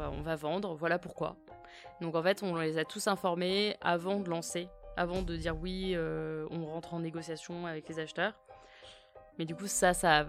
[0.00, 1.36] Bah, on va vendre, voilà pourquoi.
[2.00, 5.92] Donc en fait, on les a tous informés avant de lancer, avant de dire oui,
[5.94, 8.32] euh, on rentre en négociation avec les acheteurs.
[9.38, 10.24] Mais du coup, ça, ça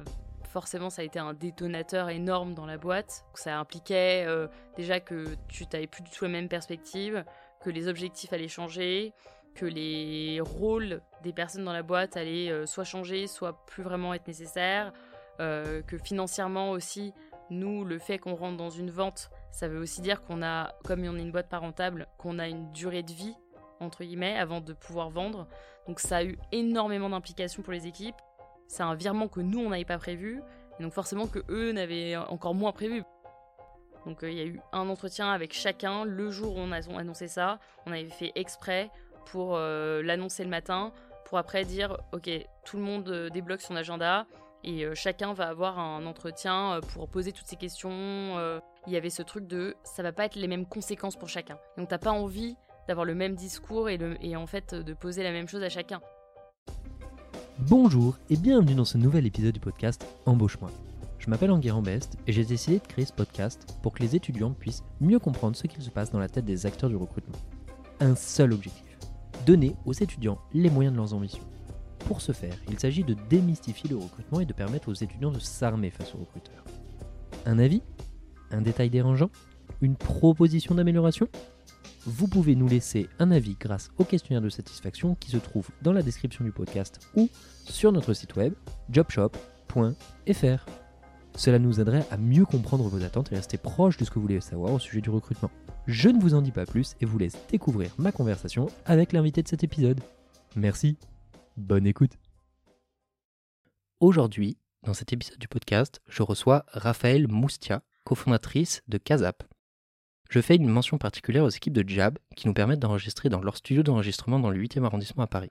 [0.49, 3.23] forcément, ça a été un détonateur énorme dans la boîte.
[3.34, 7.23] Ça impliquait euh, déjà que tu n'avais plus du tout la même perspective,
[7.63, 9.13] que les objectifs allaient changer,
[9.55, 14.13] que les rôles des personnes dans la boîte allaient euh, soit changer, soit plus vraiment
[14.13, 14.91] être nécessaires,
[15.39, 17.15] que financièrement aussi,
[17.51, 21.02] nous, le fait qu'on rentre dans une vente, ça veut aussi dire qu'on a, comme
[21.02, 23.35] on est une boîte pas rentable, qu'on a une durée de vie,
[23.80, 25.48] entre guillemets, avant de pouvoir vendre.
[25.88, 28.16] Donc ça a eu énormément d'implications pour les équipes.
[28.67, 30.41] C'est un virement que nous, on n'avait pas prévu.
[30.79, 33.03] Et donc forcément que eux n'avaient encore moins prévu.
[34.05, 36.79] Donc euh, il y a eu un entretien avec chacun le jour où on a
[36.98, 37.59] annoncé ça.
[37.85, 38.90] On avait fait exprès
[39.26, 40.91] pour euh, l'annoncer le matin,
[41.26, 42.29] pour après dire, ok,
[42.65, 44.26] tout le monde euh, débloque son agenda
[44.63, 49.21] et chacun va avoir un entretien pour poser toutes ces questions il y avait ce
[49.21, 51.58] truc de ça va pas être les mêmes conséquences pour chacun.
[51.77, 52.55] Donc t'as pas envie
[52.88, 56.01] d'avoir le même discours et, en fait de poser la même chose à chacun.
[57.59, 60.71] Bonjour et bienvenue dans ce nouvel épisode du podcast Embauche-moi.
[61.20, 64.52] Je m'appelle Enguerrand Best et j'ai décidé de créer ce podcast pour que les étudiants
[64.52, 67.38] puissent mieux comprendre ce qu'il se passe dans la tête des acteurs du recrutement.
[68.00, 68.97] Un seul objectif,
[69.46, 71.44] donner aux étudiants les moyens de leurs ambitions.
[72.00, 75.38] Pour ce faire, il s'agit de démystifier le recrutement et de permettre aux étudiants de
[75.38, 76.66] s'armer face aux recruteurs.
[77.46, 77.84] Un avis
[78.52, 79.30] un détail dérangeant
[79.81, 81.28] Une proposition d'amélioration?
[82.06, 85.94] Vous pouvez nous laisser un avis grâce au questionnaire de satisfaction qui se trouve dans
[85.94, 87.30] la description du podcast ou
[87.66, 88.53] sur notre site web
[88.90, 90.66] jobshop.fr.
[91.35, 94.24] Cela nous aiderait à mieux comprendre vos attentes et rester proche de ce que vous
[94.24, 95.52] voulez savoir au sujet du recrutement.
[95.88, 99.41] Je ne vous en dis pas plus et vous laisse découvrir ma conversation avec l'invité
[99.41, 100.00] de cet épisode.
[100.56, 100.97] Merci,
[101.58, 102.18] bonne écoute.
[104.00, 109.44] Aujourd'hui, dans cet épisode du podcast, je reçois Raphaël Moustia, cofondatrice de Kazap.
[110.30, 113.58] Je fais une mention particulière aux équipes de Jab qui nous permettent d'enregistrer dans leur
[113.58, 115.50] studio d'enregistrement dans le 8e arrondissement à Paris.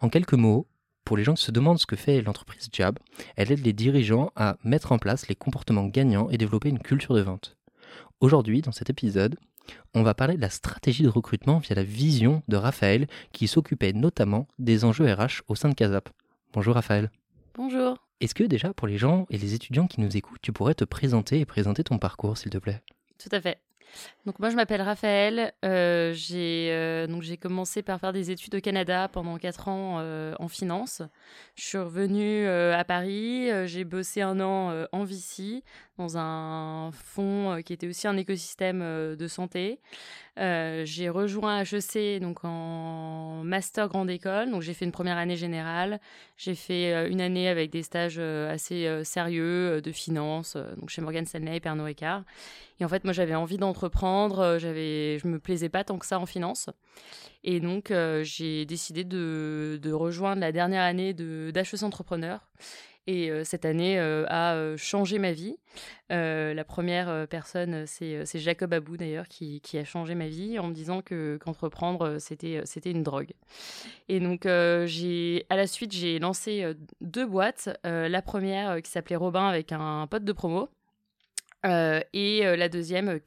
[0.00, 0.68] En quelques mots,
[1.04, 2.98] pour les gens qui se demandent ce que fait l'entreprise Jab,
[3.34, 7.14] elle aide les dirigeants à mettre en place les comportements gagnants et développer une culture
[7.14, 7.56] de vente.
[8.20, 9.36] Aujourd'hui, dans cet épisode,
[9.94, 13.92] on va parler de la stratégie de recrutement via la vision de Raphaël qui s'occupait
[13.92, 16.08] notamment des enjeux RH au sein de Kazap.
[16.52, 17.10] Bonjour Raphaël.
[17.58, 17.96] Bonjour.
[18.20, 20.84] Est-ce que déjà pour les gens et les étudiants qui nous écoutent, tu pourrais te
[20.84, 22.84] présenter et présenter ton parcours, s'il te plaît?
[23.18, 23.58] Tout à fait.
[24.28, 28.60] Donc moi je m'appelle Raphaël, euh, j'ai euh, j'ai commencé par faire des études au
[28.60, 31.00] Canada pendant 4 ans euh, en finance.
[31.54, 35.62] Je suis revenue à Paris, j'ai bossé un an en VC
[35.96, 38.80] dans un fonds qui était aussi un écosystème
[39.16, 39.80] de santé.
[40.36, 44.50] J'ai rejoint HEC donc en master grande école.
[44.50, 46.00] Donc j'ai fait une première année générale.
[46.36, 51.56] J'ai fait une année avec des stages assez sérieux de finance, donc chez Morgan Stanley
[51.56, 52.22] et Pernod Ricard.
[52.80, 54.58] Et en fait, moi, j'avais envie d'entreprendre.
[54.58, 56.70] J'avais, je me plaisais pas tant que ça en finance.
[57.44, 62.40] Et donc, j'ai décidé de, rejoindre la dernière année de d'HEC Entrepreneur
[63.08, 65.56] et euh, cette année euh, a euh, changé ma vie.
[66.10, 71.00] la première personne, c'est Jacob Abou d'ailleurs, qui, a changé ma vie en me disant
[71.00, 73.32] que qu'entreprendre, c'était c'était une drogue.
[74.08, 76.66] Et donc, j'ai à la suite, j'ai lancé
[77.00, 77.70] deux boîtes.
[77.84, 80.68] la première qui s'appelait Robin avec un pote de promo.
[81.66, 83.18] Euh, et euh, la deuxième,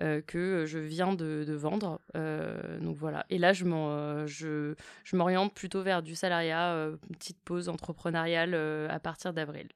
[0.00, 2.00] euh, que je viens de, vendre.
[2.80, 3.26] donc voilà.
[3.30, 3.64] Et là, je
[5.12, 8.54] m'oriente plutôt vers du salariat, petite pause entrepreneuriale
[8.88, 9.68] à partir d'avril.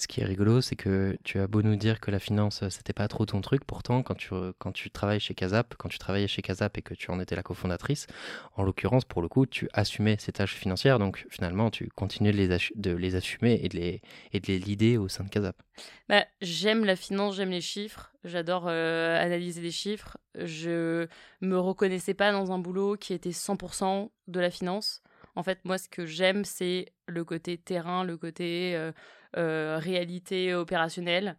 [0.00, 2.70] Ce qui est rigolo, c'est que tu as beau nous dire que la finance, euh,
[2.70, 5.98] c'était pas trop ton truc, pourtant, quand tu, quand tu travailles chez Kazap, quand tu
[5.98, 8.06] travaillais chez Kazap et que tu en étais la cofondatrice,
[8.56, 12.38] en l'occurrence, pour le coup, tu assumais ces tâches financières, donc finalement, tu continuais de
[12.38, 14.00] les, de les assumer et de les,
[14.32, 15.62] et de les leader au sein de Kazap.
[16.08, 20.16] Bah, j'aime la finance, j'aime les chiffres, j'adore euh, analyser les chiffres.
[20.34, 21.08] Je
[21.42, 25.02] me reconnaissais pas dans un boulot qui était 100% de la finance.
[25.36, 28.92] En fait, moi, ce que j'aime, c'est le côté terrain, le côté euh, euh,
[29.34, 31.36] réalité opérationnelle.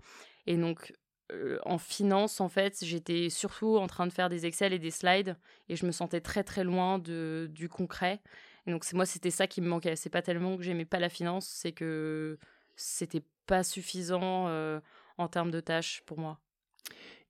[0.48, 0.94] Et donc,
[1.32, 4.92] euh, en finance, en fait, j'étais surtout en train de faire des Excel et des
[4.92, 5.38] slides
[5.70, 8.22] et je me sentais très très loin de, du concret.
[8.68, 9.96] Et donc, moi, c'était ça qui me manquait.
[9.96, 12.38] C'est pas tellement que j'aimais pas la finance, c'est que
[12.76, 14.80] c'était pas suffisant euh,
[15.18, 16.40] en termes de tâches pour moi.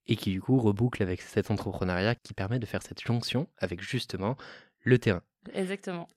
[0.07, 3.81] Et qui, du coup, reboucle avec cet entrepreneuriat qui permet de faire cette jonction avec
[3.81, 4.35] justement
[4.81, 5.21] le terrain.
[5.53, 6.07] Exactement.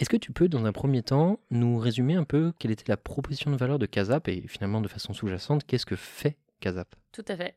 [0.00, 2.96] Est-ce que tu peux, dans un premier temps, nous résumer un peu quelle était la
[2.96, 7.24] proposition de valeur de Kazap et finalement de façon sous-jacente, qu'est-ce que fait Kazap Tout
[7.26, 7.56] à fait.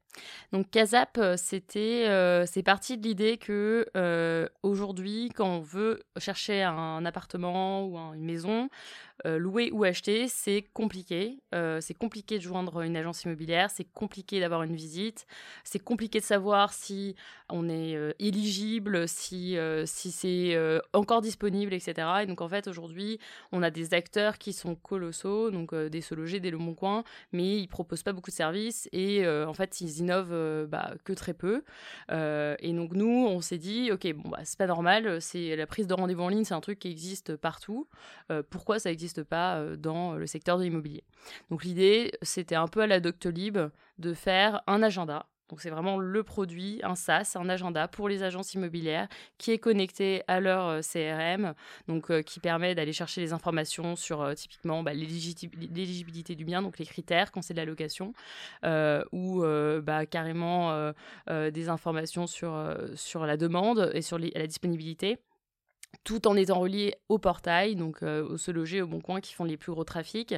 [0.51, 6.01] Donc Casap, euh, c'était, euh, c'est parti de l'idée que euh, aujourd'hui, quand on veut
[6.17, 8.69] chercher un appartement ou une maison,
[9.25, 11.37] louer ou acheter, c'est compliqué.
[11.53, 15.27] c'est compliqué de joindre une agence immobilière, c'est compliqué d'avoir une visite,
[15.63, 17.15] c'est compliqué de savoir si
[17.47, 19.55] on est éligible, si,
[19.85, 20.57] si c'est
[20.91, 22.05] encore disponible, etc.
[22.23, 23.17] Et donc en fait, aujourd'hui,
[23.53, 27.05] on a des acteurs qui sont colossaux, donc des Se Loger, des Le Bon Coin,
[27.31, 31.13] mais ils proposent pas beaucoup de services et en fait, ils innovent euh, bah, que
[31.13, 31.63] très peu.
[32.11, 35.67] Euh, et donc, nous, on s'est dit, OK, bon, bah, c'est pas normal, c'est la
[35.67, 37.87] prise de rendez-vous en ligne, c'est un truc qui existe partout.
[38.31, 41.03] Euh, pourquoi ça n'existe pas dans le secteur de l'immobilier?
[41.49, 43.57] Donc, l'idée, c'était un peu à la Doctolib
[43.99, 48.23] de faire un agenda donc c'est vraiment le produit, un SaaS, un agenda pour les
[48.23, 49.07] agences immobilières
[49.37, 51.53] qui est connecté à leur euh, CRM,
[51.87, 56.63] donc euh, qui permet d'aller chercher les informations sur euh, typiquement bah, l'éligibilité du bien,
[56.63, 58.13] donc les critères quand c'est de la location,
[59.11, 59.43] ou
[59.83, 60.91] bah, carrément
[61.29, 65.19] des informations sur, sur la demande et sur la disponibilité
[66.03, 69.43] tout en étant relié au portail, donc au Se Loger, au Bon Coin, qui font
[69.43, 70.33] les plus gros trafics,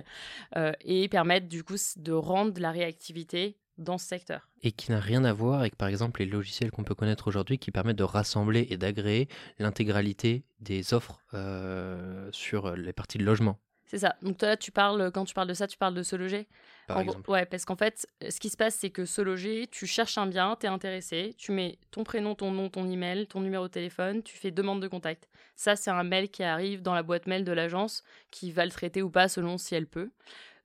[0.82, 4.48] et permettre du coup de rendre la réactivité dans ce secteur.
[4.62, 7.58] Et qui n'a rien à voir avec, par exemple, les logiciels qu'on peut connaître aujourd'hui
[7.58, 9.28] qui permettent de rassembler et d'agréer
[9.60, 13.60] l'intégralité des offres euh, sur les parties de logement.
[13.86, 14.16] C'est ça.
[14.24, 16.48] Donc toi, tu parles, quand tu parles de ça, tu parles de se loger
[16.88, 17.30] Par exemple.
[17.30, 20.26] Ouais, parce qu'en fait, ce qui se passe, c'est que se loger, tu cherches un
[20.26, 23.72] bien, tu es intéressé, tu mets ton prénom, ton nom, ton email, ton numéro de
[23.72, 25.30] téléphone, tu fais demande de contact.
[25.56, 28.72] Ça, c'est un mail qui arrive dans la boîte mail de l'agence qui va le
[28.72, 30.10] traiter ou pas selon si elle peut.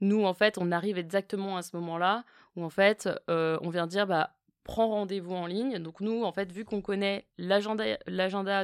[0.00, 2.24] Nous, en fait, on arrive exactement à ce moment-là
[2.56, 5.78] où en fait, euh, on vient dire bah prends rendez-vous en ligne.
[5.78, 7.96] Donc nous, en fait, vu qu'on connaît l'agenda,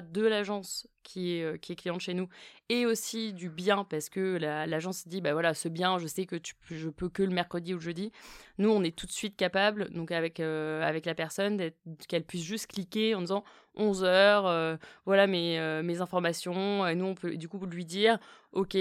[0.00, 2.28] de l'agence qui est, euh, qui est cliente chez nous
[2.68, 6.36] et aussi du bien parce que l'agence dit bah voilà ce bien je sais que
[6.68, 8.10] je peux que le mercredi ou le jeudi
[8.58, 11.70] nous on est tout de suite capable donc avec euh, avec la personne
[12.08, 13.44] qu'elle puisse juste cliquer en disant
[13.76, 18.18] 11 heures voilà mes, mes informations et nous on peut du coup lui dire
[18.50, 18.76] ok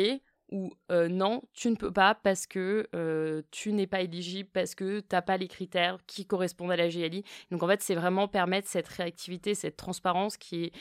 [0.55, 2.87] ou non, tu ne peux pas parce que
[3.51, 6.87] tu n'es pas éligible, parce que tu n'as pas les critères qui correspondent à la
[6.87, 7.23] GLI.
[7.51, 10.71] Donc en fait, c'est vraiment permettre cette réactivité, cette transparence qui est,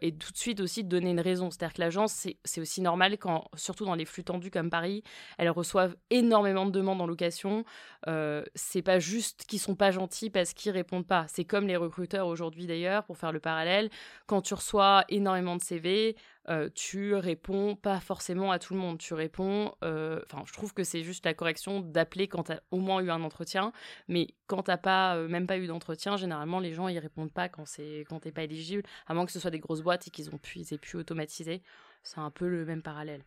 [0.00, 1.50] et tout de suite aussi de donner une raison.
[1.50, 5.02] C'est-à-dire que l'agence, c'est aussi normal quand, surtout dans les flux tendus comme Paris,
[5.36, 7.64] elles reçoivent énormément de demandes en location.
[8.54, 11.26] c'est pas juste qu'ils sont pas gentils parce qu'ils répondent pas.
[11.28, 13.90] C'est comme les recruteurs aujourd'hui d'ailleurs, pour faire le parallèle.
[14.26, 16.16] Quand tu reçois énormément de CV,
[16.48, 18.98] euh, tu réponds pas forcément à tout le monde.
[18.98, 19.74] Tu réponds.
[19.84, 23.00] Euh, enfin, je trouve que c'est juste la correction d'appeler quand tu as au moins
[23.00, 23.72] eu un entretien.
[24.08, 27.48] Mais quand tu pas, euh, même pas eu d'entretien, généralement, les gens, ils répondent pas
[27.48, 30.10] quand c'est quand t'es pas éligible, à moins que ce soit des grosses boîtes et
[30.10, 31.62] qu'ils ont pu, ils aient pu automatiser.
[32.02, 33.22] C'est un peu le même parallèle.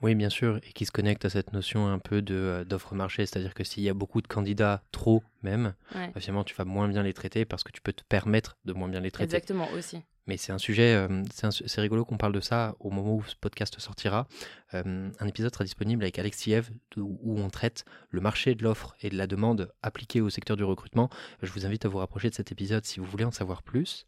[0.00, 3.26] Oui, bien sûr, et qui se connecte à cette notion un peu de d'offre marché,
[3.26, 6.12] c'est-à-dire que s'il y a beaucoup de candidats, trop même, ouais.
[6.20, 8.88] finalement tu vas moins bien les traiter parce que tu peux te permettre de moins
[8.88, 9.34] bien les traiter.
[9.34, 10.00] Exactement, aussi.
[10.28, 13.34] Mais c'est un sujet, euh, c'est rigolo qu'on parle de ça au moment où ce
[13.34, 14.28] podcast sortira.
[14.74, 19.08] Euh, un épisode sera disponible avec Alexiev où on traite le marché de l'offre et
[19.08, 21.08] de la demande appliquée au secteur du recrutement.
[21.42, 24.06] Je vous invite à vous rapprocher de cet épisode si vous voulez en savoir plus.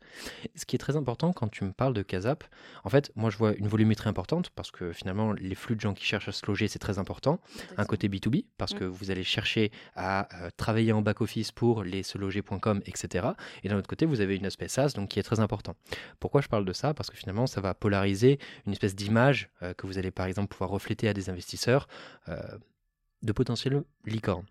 [0.55, 2.45] Ce qui est très important quand tu me parles de Casap,
[2.85, 5.95] en fait, moi je vois une volumétrie importante parce que finalement les flux de gens
[5.95, 7.41] qui cherchent à se loger, c'est très important.
[7.79, 12.03] Un côté B2B parce que vous allez chercher à euh, travailler en back-office pour les
[12.03, 13.29] seloger.com, etc.
[13.65, 15.75] Et d'un autre côté, vous avez une aspect SaaS donc qui est très important.
[16.19, 16.95] Pourquoi je parle de ça?
[16.95, 20.49] Parce que finalement, ça va polariser une espèce d'image euh, que vous allez par exemple
[20.49, 21.89] pouvoir refléter à des investisseurs
[22.29, 22.41] euh,
[23.23, 24.47] de potentiels licornes.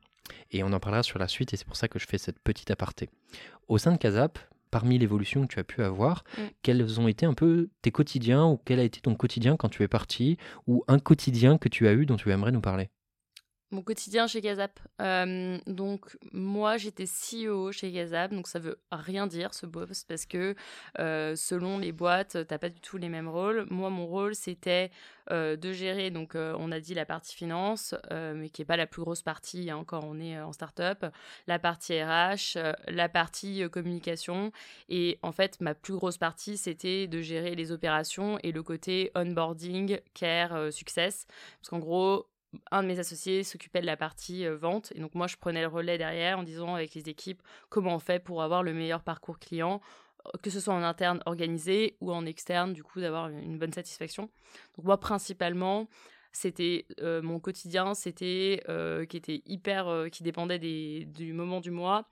[0.52, 2.40] Et on en parlera sur la suite, et c'est pour ça que je fais cette
[2.40, 3.10] petite aparté.
[3.68, 4.38] Au sein de Casap,
[4.72, 6.42] parmi l'évolution que tu as pu avoir, mm.
[6.62, 9.84] quels ont été un peu tes quotidiens, ou quel a été ton quotidien quand tu
[9.84, 12.90] es parti, ou un quotidien que tu as eu dont tu aimerais nous parler?
[13.72, 14.80] Mon quotidien chez Gazap.
[15.02, 20.26] Euh, donc moi j'étais CEO chez Gazap, donc ça veut rien dire ce poste parce
[20.26, 20.56] que
[21.00, 23.68] euh, selon les boîtes, t'as pas du tout les mêmes rôles.
[23.70, 24.90] Moi mon rôle c'était
[25.32, 28.88] euh, de gérer, donc on a dit la partie finance, mais qui est pas la
[28.88, 31.06] plus grosse partie hein, quand on est en start-up,
[31.48, 32.58] la partie RH,
[32.88, 34.52] la partie communication,
[34.90, 39.12] et en fait ma plus grosse partie c'était de gérer les opérations et le côté
[39.16, 41.28] onboarding, care, success,
[41.60, 42.26] parce qu'en gros
[42.72, 44.92] un de mes associés s'occupait de la partie euh, vente.
[44.96, 48.00] Et donc moi je prenais le relais derrière en disant avec les équipes comment on
[48.00, 49.82] fait pour avoir le meilleur parcours client
[50.26, 53.74] euh, que ce soit en interne organisé ou en externe du coup d'avoir une bonne
[53.74, 54.30] satisfaction.
[54.78, 55.88] Donc moi principalement
[56.32, 58.64] c'était euh, mon quotidien c'était
[59.10, 62.08] qui était hyper qui dépendait du moment du mois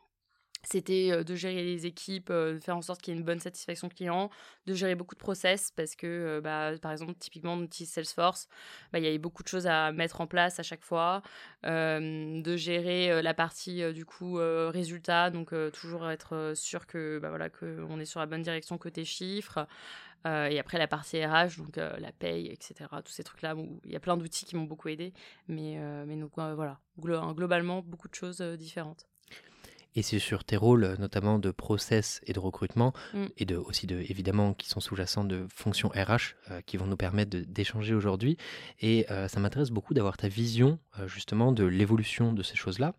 [0.69, 3.87] c'était de gérer les équipes, de faire en sorte qu'il y ait une bonne satisfaction
[3.87, 4.29] client,
[4.65, 8.49] de gérer beaucoup de process parce que, bah, par exemple, typiquement, on utilise Salesforce,
[8.91, 11.21] bah, il y avait beaucoup de choses à mettre en place à chaque fois,
[11.63, 17.99] de gérer la partie du coup résultat, donc toujours être sûr que bah, voilà qu'on
[17.99, 19.65] est sur la bonne direction côté chiffres.
[20.25, 22.89] et après la partie RH, donc la paye, etc.
[23.05, 25.13] Tous ces trucs-là, où il y a plein d'outils qui m'ont beaucoup aidé.
[25.47, 29.07] Mais, mais donc voilà, globalement, beaucoup de choses différentes.
[29.97, 33.25] Et c'est sur tes rôles, euh, notamment de process et de recrutement, mm.
[33.37, 36.95] et de, aussi de, évidemment, qui sont sous-jacents de fonctions RH, euh, qui vont nous
[36.95, 38.37] permettre d'échanger aujourd'hui.
[38.79, 40.77] Et euh, ça m'intéresse beaucoup d'avoir ta vision,
[41.07, 42.93] justement, de l'évolution de ces choses-là,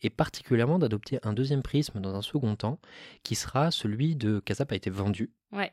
[0.00, 2.80] et particulièrement d'adopter un deuxième prisme dans un second temps,
[3.22, 5.30] qui sera celui de Casap a été vendu.
[5.52, 5.72] Ouais.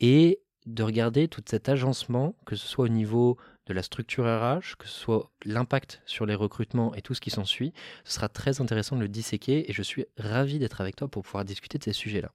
[0.00, 4.76] Et de regarder tout cet agencement, que ce soit au niveau de la structure RH,
[4.78, 7.72] que ce soit l'impact sur les recrutements et tout ce qui s'ensuit.
[8.04, 11.22] Ce sera très intéressant de le disséquer et je suis ravi d'être avec toi pour
[11.22, 12.30] pouvoir discuter de ces sujets-là.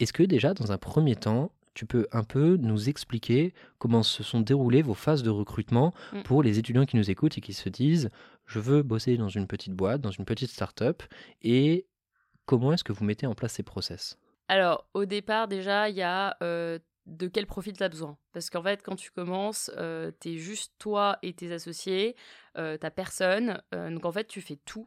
[0.00, 4.22] Est-ce que déjà, dans un premier temps, tu peux un peu nous expliquer comment se
[4.22, 6.22] sont déroulées vos phases de recrutement mm.
[6.22, 8.10] pour les étudiants qui nous écoutent et qui se disent
[8.46, 11.02] je veux bosser dans une petite boîte, dans une petite start-up
[11.42, 11.86] et
[12.46, 14.18] comment est-ce que vous mettez en place ces process?
[14.48, 18.16] Alors, au départ, déjà, il y a euh, de quel profil tu as besoin.
[18.32, 22.16] Parce qu'en fait, quand tu commences, euh, tu es juste toi et tes associés,
[22.56, 23.60] euh, t'as personne.
[23.74, 24.86] Euh, donc en fait, tu fais tout.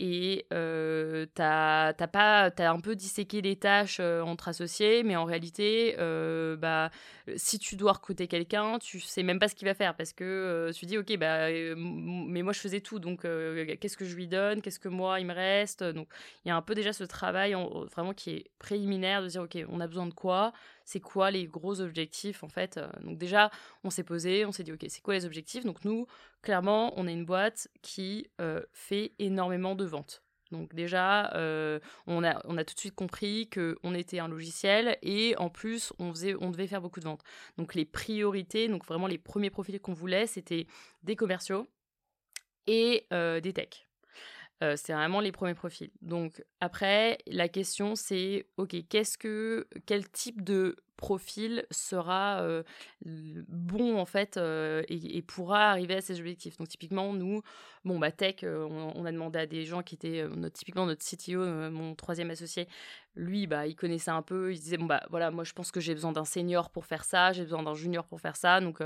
[0.00, 5.96] Et euh, t'as as un peu disséqué les tâches euh, entre associés mais en réalité
[6.56, 6.90] bah
[7.34, 9.96] si tu dois recruter quelqu'un tu sais même pas ce qu'il va faire.
[9.96, 13.00] Parce que tu dis ok bah mais moi je faisais tout.
[13.00, 14.62] Donc qu'est-ce que je lui donne?
[14.62, 15.82] Qu'est-ce que moi il me reste?
[15.82, 16.06] Donc
[16.44, 17.56] il y a un peu déjà ce travail
[17.90, 20.52] vraiment qui est préliminaire de dire ok on a besoin de quoi?
[20.88, 23.50] C'est quoi les gros objectifs en fait donc déjà
[23.84, 25.64] on s'est posé on s'est dit ok c'est quoi les objectifs?
[25.64, 26.06] Donc nous
[26.42, 28.28] clairement on est une boîte qui
[28.72, 30.22] fait énormément de vente.
[30.50, 35.50] Donc déjà, euh, on, a, tout de suite compris qu'on était un logiciel et en
[35.50, 37.22] plus, on, devait faire beaucoup de ventes.
[37.56, 40.66] Donc les priorités, donc vraiment les premiers profils qu'on voulait, c'était
[41.02, 41.66] des commerciaux
[42.66, 43.87] et euh, des techs.
[44.60, 45.90] C'est vraiment les premiers profils.
[46.02, 52.44] Donc après, la question c'est, ok, qu'est-ce que, quel type de profil sera
[53.04, 54.36] bon en fait
[54.88, 56.56] et, pourra arriver à ces objectifs?
[56.58, 57.42] Donc typiquement nous,
[57.84, 61.94] bon bah tech, on, a demandé à des gens qui étaient typiquement notre CTO, mon
[61.94, 62.66] troisième associé,
[63.14, 65.78] lui bah il connaissait un peu, il disait bon bah voilà moi je pense que
[65.78, 68.80] j'ai besoin d'un senior pour faire ça, j'ai besoin d'un junior pour faire ça, donc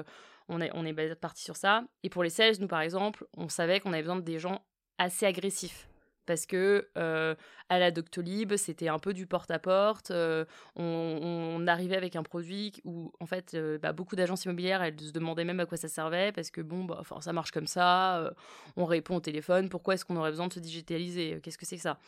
[0.48, 1.84] on est on est parti sur ça.
[2.02, 4.62] Et pour les sales, nous par exemple, on savait qu'on avait besoin de des gens
[5.02, 5.88] assez agressif
[6.26, 7.34] parce que euh,
[7.68, 10.10] à la Doctolib, c'était un peu du porte-à-porte.
[10.10, 10.44] Euh,
[10.76, 15.10] on, arrivait avec un produit où, en fait, euh, bah, beaucoup d'agences immobilières, elles se
[15.10, 18.32] demandaient même à quoi ça servait, parce que bon, bah, ça marche comme ça,
[18.76, 21.76] on répond au téléphone, pourquoi est-ce qu'on aurait besoin de se digitaliser Qu'est-ce que c'est
[21.76, 21.98] que ça?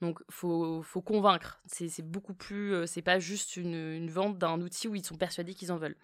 [0.00, 1.60] Donc, faut, faut convaincre.
[1.66, 2.86] C'est beaucoup plus.
[2.86, 5.96] c'est pas juste une, vente d'un outil où ils sont persuadés qu'ils en veulent.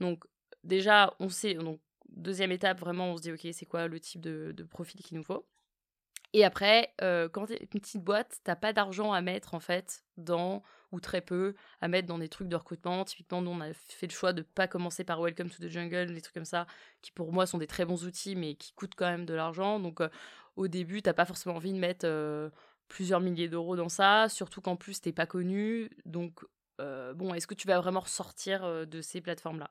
[0.00, 0.24] Donc,
[0.64, 1.54] déjà, on sait.
[1.54, 1.80] Donc,
[2.10, 5.16] deuxième étape, vraiment, on se dit, OK, c'est quoi le type de, de profil qu'il
[5.16, 5.46] nous faut?
[6.32, 10.04] Et après, euh, quand tu une petite boîte, t'as pas d'argent à mettre en fait
[10.16, 13.04] dans ou très peu à mettre dans des trucs de recrutement.
[13.04, 16.12] Typiquement, nous on a fait le choix de pas commencer par Welcome to the Jungle,
[16.12, 16.66] des trucs comme ça,
[17.02, 19.80] qui pour moi sont des très bons outils, mais qui coûtent quand même de l'argent.
[19.80, 20.08] Donc euh,
[20.56, 22.48] au début, t'as pas forcément envie de mettre euh,
[22.88, 25.90] plusieurs milliers d'euros dans ça, surtout qu'en plus t'es pas connu.
[26.06, 26.44] Donc
[27.14, 29.70] bon, est-ce que tu vas vraiment ressortir de ces plateformes-là?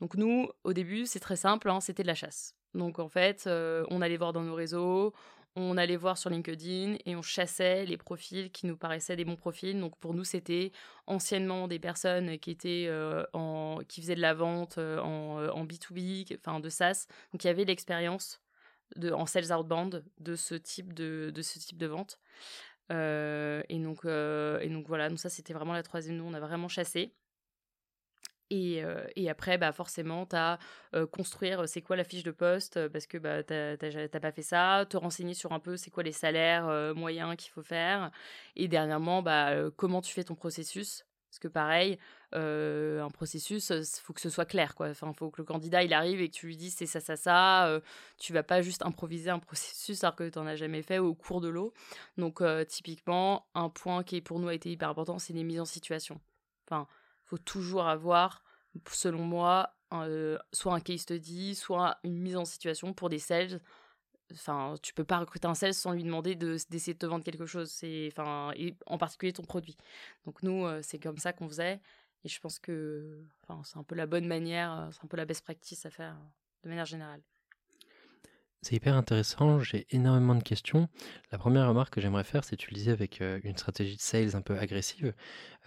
[0.00, 2.54] Donc nous, au début, c'est très simple, hein, c'était de la chasse.
[2.74, 5.14] Donc en fait, on allait voir dans nos réseaux,
[5.56, 9.36] on allait voir sur LinkedIn et on chassait les profils qui nous paraissaient des bons
[9.36, 9.78] profils.
[9.80, 10.70] Donc pour nous, c'était
[11.06, 16.32] anciennement des personnes qui étaient euh, en, qui faisaient de la vente euh, en, B2B,
[16.32, 17.06] euh, enfin de SaaS.
[17.32, 18.42] Donc il y avait l'expérience
[19.12, 22.20] en sales outbound de ce type de, de ce type de vente.
[22.90, 26.16] et donc et donc voilà, donc ça c'était vraiment la troisième.
[26.16, 27.14] Nous on a vraiment chassé.
[28.50, 28.82] Et,
[29.16, 30.58] et, après, bah forcément, tu as
[31.10, 34.86] construire c'est quoi la fiche de poste parce que bah, tu n'as pas fait ça,
[34.88, 38.10] te renseigner sur un peu c'est quoi les salaires moyens qu'il faut faire.
[38.54, 41.04] Et dernièrement, bah, comment tu fais ton processus.
[41.28, 41.98] Parce que pareil,
[42.32, 44.74] un processus, il faut que ce soit clair.
[44.80, 47.00] Il enfin, faut que le candidat il arrive et que tu lui dises c'est ça,
[47.00, 47.80] ça, ça.
[48.16, 51.14] tu vas pas juste improviser un processus alors que tu n'en as jamais fait au
[51.14, 51.72] cours de l'eau.
[52.16, 55.64] Donc, typiquement, un point qui pour nous a été hyper important, c'est les mises en
[55.64, 56.20] situation.
[56.66, 56.88] Enfin,
[57.26, 58.42] faut toujours avoir,
[58.88, 63.60] selon moi, euh, soit un case study, soit une mise en situation pour des sales.
[64.32, 67.46] Enfin, tu peux pas recruter un sales sans lui demander d'essayer de, te vendre quelque
[67.46, 67.70] chose.
[67.70, 68.52] C'est, enfin,
[68.86, 69.76] en particulier ton produit.
[70.24, 71.80] Donc nous, euh, c'est comme ça qu'on faisait.
[72.24, 75.16] Et je pense que, enfin, c'est un peu la bonne manière, euh, c'est un peu
[75.16, 76.16] la best practice à faire
[76.64, 77.22] de manière générale.
[78.62, 80.88] C'est hyper intéressant, j'ai énormément de questions.
[81.30, 84.00] La première remarque que j'aimerais faire, c'est tu le disais avec euh, une stratégie de
[84.00, 85.14] sales un peu agressive.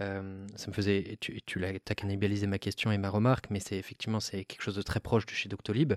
[0.02, 3.78] Euh, ça me faisait, tu, tu as cannibalisé ma question et ma remarque, mais c'est
[3.78, 5.94] effectivement c'est quelque chose de très proche de chez Doctolib.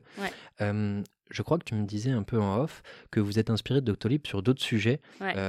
[0.61, 3.81] Euh, je crois que tu me disais un peu en off que vous êtes inspiré
[3.81, 5.01] de Doctolib sur d'autres sujets,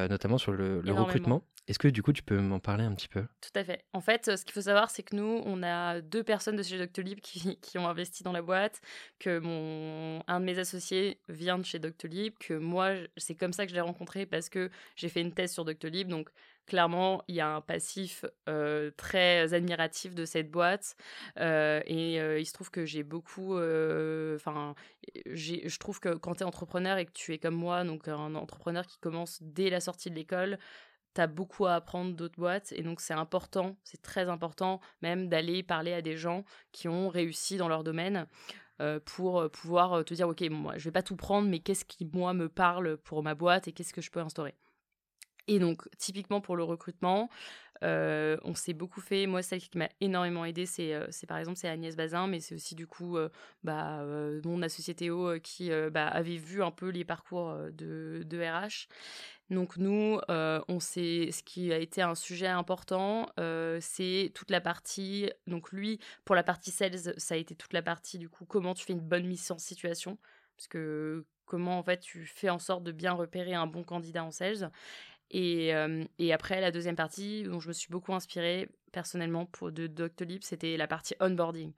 [0.09, 1.43] notamment sur le recrutement.
[1.67, 3.25] Est-ce que du coup tu peux m'en parler un petit peu?
[3.41, 3.85] Tout à fait.
[3.93, 6.77] En fait, ce qu'il faut savoir, c'est que nous, on a deux personnes de chez
[6.77, 8.81] Doctolib qui, qui ont investi dans la boîte,
[9.19, 13.65] que mon un de mes associés vient de chez Doctolib, que moi, c'est comme ça
[13.65, 16.09] que je l'ai rencontré parce que j'ai fait une thèse sur Doctolib.
[16.09, 16.29] Donc
[16.65, 20.95] clairement, il y a un passif euh, très admiratif de cette boîte.
[21.39, 23.53] Euh, et euh, il se trouve que j'ai beaucoup.
[23.55, 24.75] Enfin,
[25.25, 28.35] je trouve que quand tu es entrepreneur et que tu es comme moi, donc un
[28.35, 30.57] entrepreneur qui commence dès la sortie de l'école,
[31.13, 35.29] tu as beaucoup à apprendre d'autres boîtes et donc c'est important, c'est très important même
[35.29, 38.27] d'aller parler à des gens qui ont réussi dans leur domaine
[38.81, 41.59] euh, pour euh, pouvoir euh, te dire ok moi je vais pas tout prendre mais
[41.59, 44.55] qu'est-ce qui moi me parle pour ma boîte et qu'est-ce que je peux instaurer?
[45.47, 47.29] Et donc typiquement pour le recrutement,
[47.81, 49.27] on s'est beaucoup fait.
[49.27, 52.75] Moi, celle qui m'a énormément aidé, c'est, par exemple c'est Agnès Bazin, mais c'est aussi
[52.75, 53.17] du coup
[53.61, 54.05] bah,
[54.45, 58.87] mon associé Théo qui bah, avait vu un peu les parcours de RH
[59.53, 64.51] donc nous, euh, on sait, ce qui a été un sujet important, euh, c'est toute
[64.51, 65.29] la partie.
[65.47, 68.73] Donc lui, pour la partie sales, ça a été toute la partie du coup comment
[68.73, 70.17] tu fais une bonne mise en situation,
[70.57, 74.23] parce que comment en fait tu fais en sorte de bien repérer un bon candidat
[74.23, 74.71] en sales.
[75.33, 79.71] Et, euh, et après la deuxième partie, dont je me suis beaucoup inspirée personnellement pour
[79.71, 81.73] de Doctolib, c'était la partie onboarding.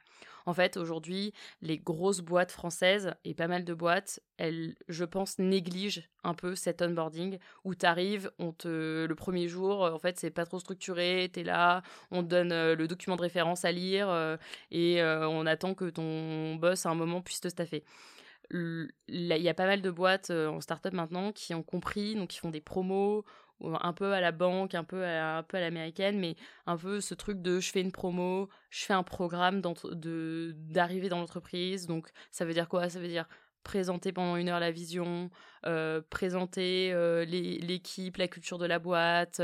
[0.45, 5.39] En fait, aujourd'hui, les grosses boîtes françaises et pas mal de boîtes, elles, je pense,
[5.39, 10.19] négligent un peu cet onboarding où tu arrives, on te, le premier jour, en fait,
[10.19, 11.81] c'est pas trop structuré, tu es là,
[12.11, 14.35] on te donne euh, le document de référence à lire euh,
[14.69, 17.85] et on attend que ton boss à un moment puisse te staffer
[18.51, 22.37] il y a pas mal de boîtes en startup maintenant qui ont compris, donc qui
[22.37, 23.25] font des promos
[23.63, 26.35] un peu à la banque, un peu à, un peu à l'américaine, mais
[26.65, 31.19] un peu ce truc de je fais une promo, je fais un programme d'arrivée dans
[31.19, 31.87] l'entreprise.
[31.87, 32.89] Donc ça veut dire quoi?
[32.89, 33.27] Ça veut dire
[33.65, 35.29] présenter pendant une heure la vision,
[35.65, 39.41] euh, présenter euh, l'équipe, la culture de la boîte,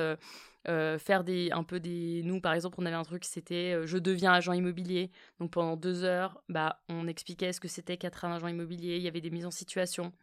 [0.67, 3.97] euh, faire des un peu des nous par exemple on avait un truc c'était je
[3.97, 5.11] deviens agent immobilier.
[5.39, 8.95] Donc pendant deux heures bah on expliquait ce que c'était qu'être un agent immobilier.
[8.97, 10.13] Il y avait des mises en situation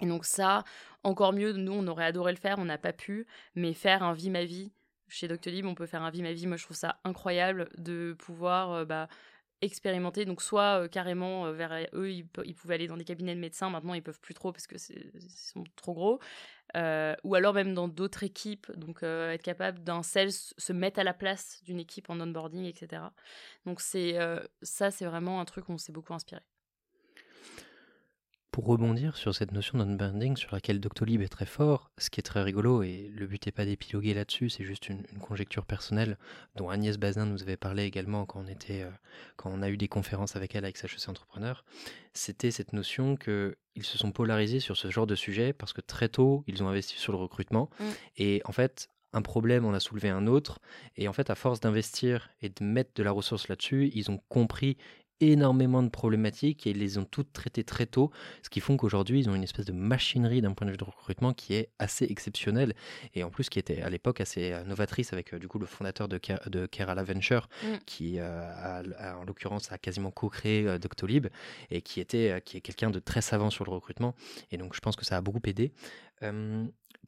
[0.00, 0.64] et donc ça,
[1.02, 4.12] encore mieux, nous, on aurait adoré le faire, on n'a pas pu, mais faire un
[4.12, 4.72] vie ma vie,
[5.08, 8.16] chez Doctolib, on peut faire un vie ma vie, moi je trouve ça incroyable de
[8.18, 9.08] pouvoir euh, bah,
[9.60, 13.40] expérimenter, donc soit euh, carrément euh, vers eux, ils, pouvaient aller dans des cabinets de
[13.40, 16.20] médecins, maintenant ils peuvent plus trop parce que sont trop gros,
[17.24, 21.14] ou alors même dans d'autres équipes, donc être capable d'un sales se mettre à la
[21.14, 23.02] place d'une équipe en onboarding, etc.
[23.64, 24.18] Donc c'est
[24.62, 26.42] ça, c'est vraiment un truc qu'on s'est beaucoup inspiré.
[28.56, 32.22] Pour rebondir sur cette notion d'unbranding sur laquelle Doctolib est très fort, ce qui est
[32.22, 36.16] très rigolo, et le but n'est pas d'épiloguer là-dessus, c'est juste une, conjecture personnelle
[36.54, 38.90] dont Agnès Bazin nous avait parlé également quand on, était, euh,
[39.36, 41.66] quand on a eu des conférences avec elle avec HEC Entrepreneur,
[42.14, 46.08] c'était cette notion qu'ils se sont polarisés sur ce genre de sujet parce que très
[46.08, 47.84] tôt, ils ont investi sur le recrutement, mm.
[48.16, 50.60] et en fait, un problème, on a soulevé un autre.
[50.96, 54.20] Et en fait, à force d'investir et de mettre de la ressource là-dessus, ils ont
[54.28, 54.76] compris
[55.20, 58.10] énormément de problématiques et ils les ont toutes traitées très tôt,
[58.42, 60.84] ce qui font qu'aujourd'hui ils ont une espèce de machinerie d'un point de vue de
[60.84, 62.74] recrutement qui est assez exceptionnelle
[63.14, 65.66] et en plus qui était à l'époque assez euh, novatrice avec euh, du coup le
[65.66, 67.66] fondateur de, de Kerala Venture mm.
[67.86, 71.28] qui euh, a, en l'occurrence a quasiment co-créé Doctolib
[71.70, 74.14] et qui était qui est quelqu'un de très savant sur le recrutement
[74.50, 75.72] et donc je pense que ça a beaucoup aidé.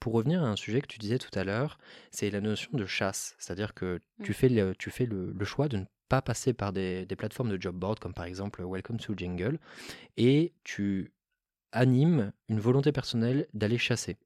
[0.01, 1.79] pour revenir à un sujet que tu disais tout à l'heure,
[2.11, 4.35] c'est la notion de chasse, c'est-à-dire que tu mm.
[4.35, 7.61] fais, le, tu fais le, le choix de ne pas passer par des, plateformes de
[7.61, 9.59] job board comme par exemple Welcome to Jingle
[10.17, 11.13] et tu
[11.73, 14.17] animes une volonté personnelle d'aller chasser.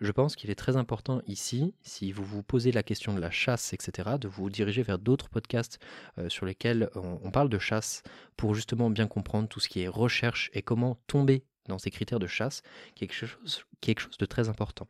[0.00, 3.30] Je pense qu'il est très important ici, si vous vous posez la question de la
[3.30, 5.78] chasse, etc., de vous diriger vers d'autres podcasts
[6.18, 8.02] euh, sur lesquels on, parle de chasse
[8.36, 12.18] pour justement bien comprendre tout ce qui est recherche et comment tomber dans ces critères
[12.18, 12.62] de chasse,
[12.96, 14.88] quelque chose, quelque chose de très important.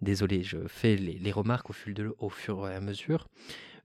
[0.00, 3.28] Désolé, je fais les, remarques au, fil de, au fur et à mesure.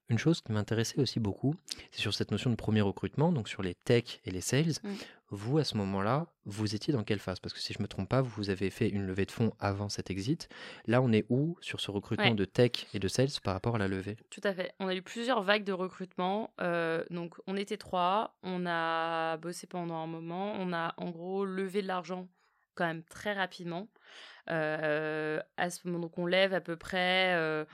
[0.09, 1.55] Une chose qui m'intéressait aussi beaucoup,
[1.91, 4.73] c'est sur cette notion de premier recrutement, donc sur les tech et les sales.
[4.83, 4.93] Mmh.
[5.31, 7.39] Vous, à ce moment-là, vous étiez dans quelle phase?
[7.39, 9.53] Parce que si je ne me trompe pas, vous avez fait une levée de fonds
[9.59, 10.47] avant cet exit.
[10.85, 13.79] Là, on est où sur ce recrutement de tech et de sales par rapport à
[13.79, 14.17] la levée?
[14.29, 14.73] Tout à fait.
[14.79, 16.53] On a eu plusieurs vagues de recrutement.
[16.61, 18.37] Euh, donc, on était trois.
[18.43, 20.53] On a bossé pendant un moment.
[20.59, 22.27] On a en gros levé de l'argent
[22.75, 23.87] quand même très rapidement.
[24.51, 27.33] Euh, à ce moment, donc on lève à peu près.
[27.33, 27.65] Euh,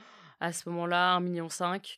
[0.42, 1.48] à ce moment-là 1,5 million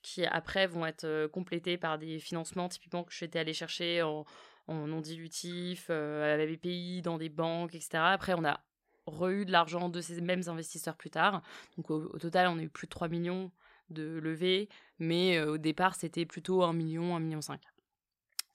[0.03, 4.27] qui après vont être euh, complétés par des financements typiquement que j'étais allé chercher en,
[4.69, 7.91] non dilutif, à la BPI, dans des banques, etc.
[7.95, 8.61] Après, on a
[9.07, 11.43] re-eu de l'argent de ces mêmes investisseurs plus tard.
[11.77, 13.51] Donc au, total, on a eu plus de 3 millions
[13.91, 17.61] de levées, mais au départ, c'était plutôt 1 million, 1 million 5.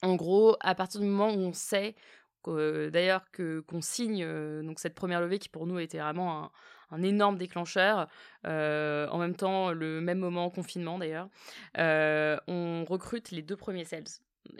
[0.02, 1.94] En gros, à partir du moment où on sait
[2.44, 4.26] d'ailleurs que qu'on signe
[4.62, 6.50] donc cette première levée qui pour nous était vraiment un,
[6.90, 8.08] un énorme déclencheur.
[8.46, 11.28] Euh, en même temps, le même moment, confinement d'ailleurs,
[11.78, 14.04] euh, on recrute les deux premiers sales.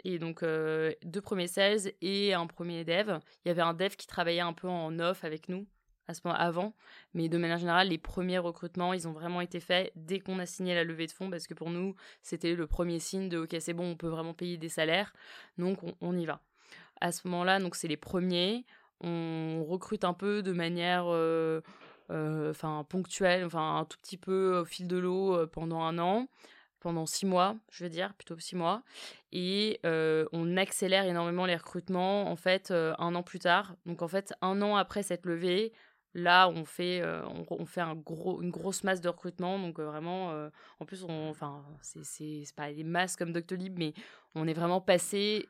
[0.03, 3.19] Et donc, euh, deux premiers sales et un premier dev.
[3.43, 5.65] Il y avait un dev qui travaillait un peu en off avec nous
[6.07, 6.73] à ce moment avant.
[7.13, 10.45] Mais de manière générale, les premiers recrutements, ils ont vraiment été faits dès qu'on a
[10.45, 13.55] signé la levée de fonds parce que pour nous, c'était le premier signe de OK,
[13.59, 15.13] c'est bon, on peut vraiment payer des salaires.
[15.57, 16.41] Donc, on, y va.
[16.99, 18.65] À ce moment-là, donc c'est les premiers.
[19.01, 21.05] On recrute un peu de manière
[22.11, 26.27] enfin ponctuel, enfin un tout petit peu au fil de l'eau euh, pendant un an,
[26.79, 28.83] pendant six mois, je veux dire, plutôt six mois.
[29.31, 33.75] Et euh, on accélère énormément les recrutements, en fait, un an plus tard.
[33.85, 35.73] Donc, en fait, un an après cette levée,
[36.13, 37.03] là, on fait,
[37.49, 39.59] on, fait un gros, une grosse masse de recrutement.
[39.59, 43.93] Donc, vraiment, en plus, enfin, c'est pas des masses comme Doctolib, mais
[44.33, 45.47] on est vraiment passé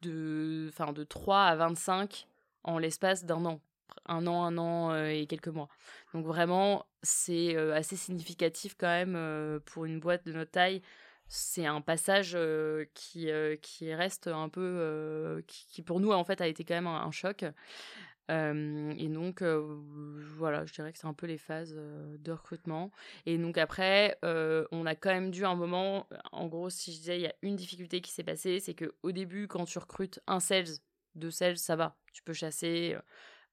[0.00, 2.28] de, de 3 à 25
[2.62, 3.60] en l'espace d'un an
[4.06, 5.68] un an, un an euh, et quelques mois.
[6.14, 10.82] Donc vraiment, c'est euh, assez significatif quand même euh, pour une boîte de notre taille.
[11.28, 12.38] C'est un passage
[12.94, 13.28] qui,
[13.60, 17.44] qui reste un peu, qui, pour nous en fait a été quand même un, choc.
[18.30, 22.90] et donc, voilà, je dirais que c'est un peu les phases de recrutement.
[23.26, 27.18] Et donc après, on a quand même dû un moment, en gros, si je disais,
[27.18, 30.40] il y a une difficulté qui s'est passée, c'est qu'au début, quand tu recrutes un
[30.40, 30.78] sales,
[31.14, 31.94] deux sales, ça va.
[32.14, 32.96] Tu peux chasser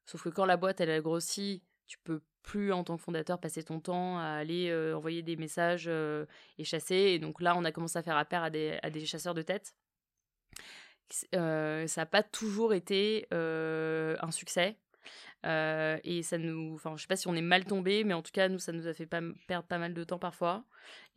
[0.06, 3.40] Sauf que quand la boîte, elle a grossi, tu peux plus, en tant que fondateur,
[3.40, 6.96] passer ton temps à aller envoyer des messages et chasser.
[6.96, 8.40] Et donc là, on a commencé à faire appel
[8.84, 9.76] à des, chasseurs de tête.
[11.10, 14.78] Ça n'a pas toujours été un succès.
[15.44, 16.76] et ça nous.
[16.76, 18.72] Enfin, je sais pas si on est mal tombé, mais en tout cas, nous, ça
[18.72, 20.64] nous a fait pas, perdre pas mal de temps parfois.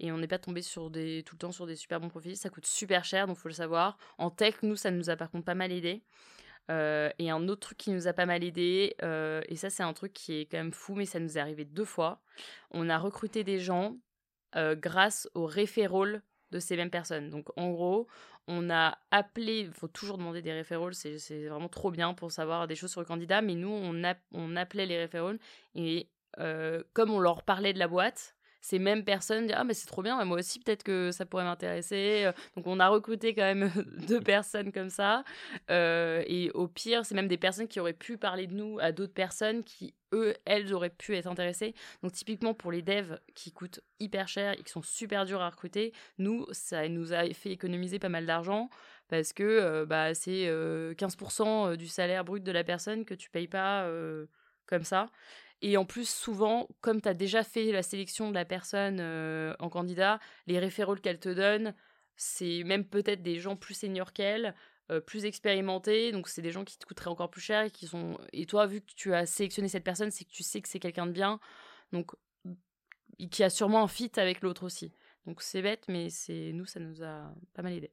[0.01, 2.37] Et on n'est pas tombé des, tout le temps sur des super bons profils.
[2.37, 3.98] Ça coûte super cher, donc faut le savoir.
[4.16, 6.03] En tech, nous, ça nous a par contre pas mal aidé.
[6.71, 9.83] Euh, et un autre truc qui nous a pas mal aidé, euh, et ça c'est
[9.83, 12.21] un truc qui est quand même fou, mais ça nous est arrivé deux fois.
[12.71, 13.97] On a recruté des gens
[14.55, 17.31] euh, grâce au référol de ces mêmes personnes.
[17.31, 18.07] Donc en gros,
[18.47, 22.67] on a appelé, il faut toujours demander des référals, c'est vraiment trop bien pour savoir
[22.67, 24.03] des choses sur le candidat, mais nous on,
[24.33, 25.39] on appelait les référals
[25.75, 26.11] et
[26.93, 28.38] comme on leur parlait de la boîte,
[28.69, 31.45] ces mêmes personnes disent ah mais c'est trop bien moi aussi peut-être que ça pourrait
[31.45, 32.25] m'intéresser.
[32.27, 32.33] Euh.
[32.55, 33.71] donc on a recruté quand même
[34.09, 35.25] deux personnes comme ça.
[35.71, 38.93] Euh, et au pire c'est même des personnes qui auraient pu parler de nous à
[38.93, 41.75] d'autres personnes qui eux elles auraient pu être intéressées.
[42.03, 45.49] Donc typiquement pour les devs qui coûtent hyper cher et qui sont super durs à
[45.49, 48.69] recruter nous ça nous a fait économiser pas mal d'argent
[49.09, 50.47] parce que euh, bah c'est
[50.95, 53.89] 15% du salaire brut de la personne que tu payes pas
[54.67, 55.09] comme ça
[55.61, 59.55] et en plus, souvent, comme tu as déjà fait la sélection de la personne euh,
[59.59, 61.75] en candidat, les référents qu'elle te donne,
[62.16, 64.55] c'est même peut-être des gens plus seniors qu'elle,
[64.90, 66.12] euh, plus expérimentés.
[66.12, 68.18] Donc, c'est des gens qui te coûteraient encore plus cher et qui sont.
[68.33, 70.81] Et toi, vu que tu as sélectionné cette personne, c'est que tu sais que c'est
[70.81, 71.40] quelqu'un de bien.
[71.92, 72.12] Donc,
[73.31, 74.92] qui a sûrement un fit avec l'autre aussi.
[75.27, 77.90] Donc, c'est bête, mais c'est nous, ça nous a pas mal aidé.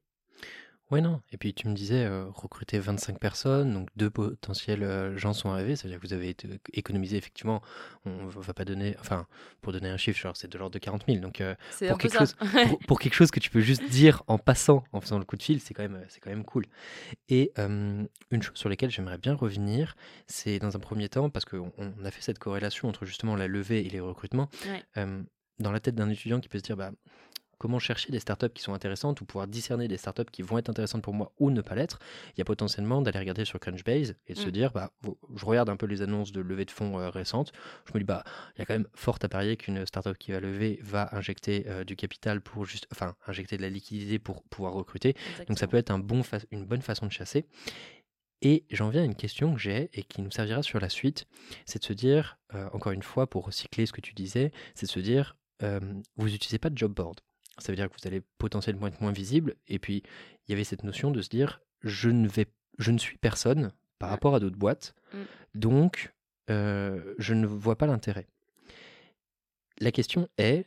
[0.92, 1.20] Ouais, non.
[1.32, 5.50] Et puis tu me disais euh, recruter 25 personnes, donc deux potentiels euh, gens sont
[5.50, 6.36] arrivés, c'est-à-dire que vous avez
[6.74, 7.60] économisé effectivement,
[8.04, 9.26] on va pas donner, enfin,
[9.62, 11.18] pour donner un chiffre, c'est de l'ordre de 40 000.
[11.18, 11.56] Donc euh,
[11.88, 12.36] pour, quelque chose,
[12.86, 15.42] pour, quelque chose que tu peux juste dire en passant, en faisant le coup de
[15.42, 16.66] fil, c'est quand même, quand même cool.
[17.28, 19.96] Et une chose sur laquelle j'aimerais bien revenir,
[20.28, 23.48] c'est dans un premier temps, parce qu'on on a fait cette corrélation entre justement la
[23.48, 24.48] levée et les recrutements.
[24.94, 26.92] dans la tête d'un étudiant qui peut se dire, bah,
[27.58, 30.68] comment chercher des startups qui sont intéressantes ou pouvoir discerner des startups qui vont être
[30.68, 31.98] intéressantes pour moi ou ne pas l'être,
[32.34, 34.50] il y a potentiellement d'aller regarder sur Crunchbase et de se mm.
[34.50, 34.92] dire, bah,
[35.34, 37.52] je regarde un peu les annonces de levée de fonds euh, récentes,
[37.86, 38.24] je me dis, bah,
[38.56, 41.64] il y a quand même fort à parier qu'une startup qui va lever va injecter
[41.68, 45.14] euh, du capital pour juste, enfin, injecter de la liquidité pour pouvoir recruter.
[45.48, 47.46] Donc ça peut être un bon une bonne façon de chasser.
[48.42, 51.26] Et j'en viens à une question que j'ai et qui nous servira sur la suite,
[51.64, 54.86] c'est de se dire, euh, encore une fois, pour recycler ce que tu disais, c'est
[54.86, 57.20] de se dire, vous n'utilisez pas de job board
[57.58, 59.54] ça veut dire que vous allez potentiellement être moins visible.
[59.68, 60.02] Et puis,
[60.46, 62.46] il y avait cette notion de se dire, je ne, vais,
[62.78, 65.18] je ne suis personne par rapport à d'autres boîtes, mm.
[65.54, 66.12] donc
[66.50, 68.26] euh, je ne vois pas l'intérêt.
[69.78, 70.66] La question est,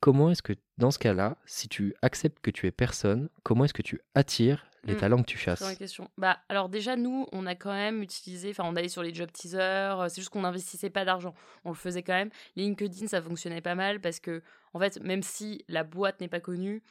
[0.00, 3.74] comment est-ce que dans ce cas-là, si tu acceptes que tu es personne, comment est-ce
[3.74, 4.98] que tu attires les mmh.
[4.98, 5.76] talents que tu chasses?
[5.76, 6.10] Question.
[6.18, 9.30] Bah, alors déjà, nous, on a quand même utilisé, enfin, on allait sur les job
[9.32, 11.34] teasers, euh, c'est juste qu'on n'investissait pas d'argent.
[11.64, 12.30] On le faisait quand même.
[12.54, 14.42] LinkedIn, ça fonctionnait pas mal parce que,
[14.74, 16.82] en fait, même si la boîte n'est pas connue,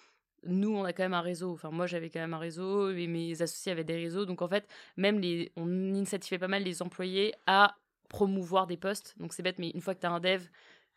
[0.46, 1.52] nous, on a quand même un réseau.
[1.52, 4.26] Enfin, moi, j'avais quand même un réseau, et mes associés avaient des réseaux.
[4.26, 4.68] Donc, en fait,
[4.98, 7.76] même les, on initiativait pas mal les employés à
[8.10, 9.16] promouvoir des postes.
[9.20, 10.44] Donc, c'est bête, mais une fois que tu as un dev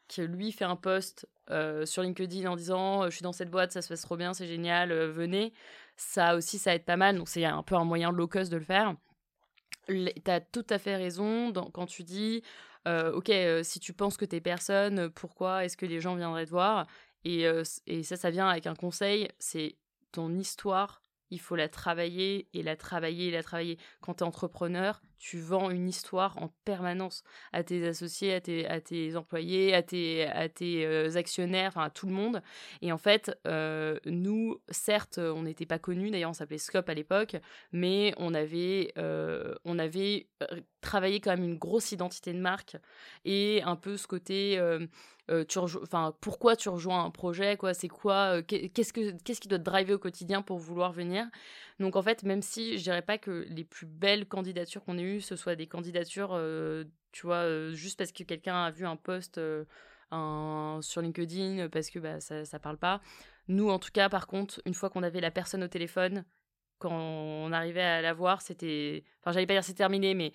[0.09, 3.72] qui, lui, fait un post euh, sur LinkedIn en disant Je suis dans cette boîte,
[3.72, 5.53] ça se passe trop bien, c'est génial, euh, venez.
[5.96, 7.16] Ça aussi, ça aide pas mal.
[7.18, 8.94] Donc, c'est un peu un moyen low cost de le faire.
[9.88, 12.42] Tu as tout à fait raison quand tu dis
[12.87, 13.31] euh, Ok,
[13.62, 16.87] si tu penses que t'es personne, pourquoi est-ce que les gens viendraient te voir?
[17.25, 17.44] Et,
[17.87, 19.77] et ça, ça vient avec un conseil c'est
[20.12, 23.79] ton histoire il faut la travailler et la travailler et la travailler.
[24.01, 28.67] Quand tu es entrepreneur, tu vends une histoire en permanence à tes associés, à tes,
[28.67, 32.43] à tes employés, à tes, à tes euh, actionnaires, enfin à tout le monde.
[32.83, 36.95] Et en fait, euh, nous, certes, on n'était pas connus, d'ailleurs on s'appelait Scope à
[36.95, 37.37] l'époque,
[37.73, 40.29] mais on avait, euh, on avait
[40.81, 42.77] travaillé quand même une grosse identité de marque
[43.25, 44.61] et un peu ce côté
[45.49, 49.59] tu enfin pourquoi tu rejoins un projet quoi c'est quoi qu'est-ce que qu'est-ce qui doit
[49.59, 51.27] te driver au quotidien pour vouloir venir?
[51.81, 55.03] Donc en fait même si je dirais pas que les plus belles candidatures qu'on ait
[55.03, 56.40] eues ce soit des candidatures
[57.12, 59.40] tu vois juste parce que quelqu'un a vu un post
[60.11, 63.01] sur LinkedIn parce que bah, ça ça parle pas
[63.49, 66.25] nous en tout cas par contre une fois qu'on avait la personne au téléphone
[66.79, 69.05] quand on arrivait à la voir, c'était.
[69.21, 70.33] Enfin, j'allais pas dire c'est terminé, mais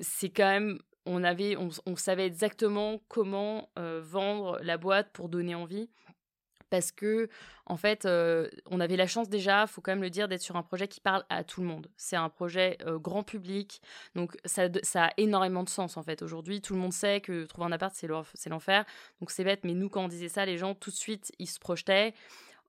[0.00, 5.90] c'est quand même on, avait, on, savait exactement comment vendre la boîte pour donner envie.
[6.72, 7.28] Parce que,
[7.66, 10.56] en fait, euh, on avait la chance déjà, faut quand même le dire, d'être sur
[10.56, 11.88] un projet qui parle à tout le monde.
[11.98, 13.82] C'est un projet euh, grand public,
[14.14, 16.22] donc ça, a énormément de sens en fait.
[16.22, 18.06] Aujourd'hui, tout le monde sait que trouver un appart, c'est
[18.48, 18.86] l'enfer.
[19.20, 21.46] Donc c'est bête, mais nous, quand on disait ça, les gens, tout de suite, ils
[21.46, 22.14] se projetaient.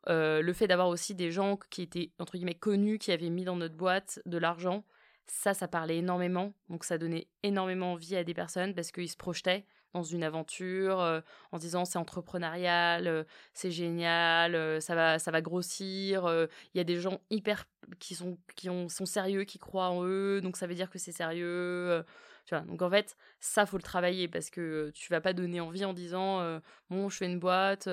[0.08, 3.56] le fait d'avoir aussi des gens qui étaient, entre guillemets, connus, qui avaient mis dans
[3.56, 4.84] notre boîte de l'argent,
[5.28, 6.52] ça, ça parlait énormément.
[6.68, 11.00] Donc ça donnait énormément envie à des personnes parce qu'ils se projetaient dans une aventure
[11.00, 16.28] euh, en disant c'est entrepreneurial, euh, c'est génial, euh, ça va ça va grossir.
[16.74, 17.66] Il y a des gens hyper
[18.00, 21.00] qui sont qui ont, sont sérieux, qui croient en eux, donc ça veut dire que
[21.00, 22.04] c'est sérieux.
[22.46, 25.62] tu vois, donc en fait, ça faut le travailler parce que tu vas pas donner
[25.62, 27.88] envie en disant bon, je fais une boîte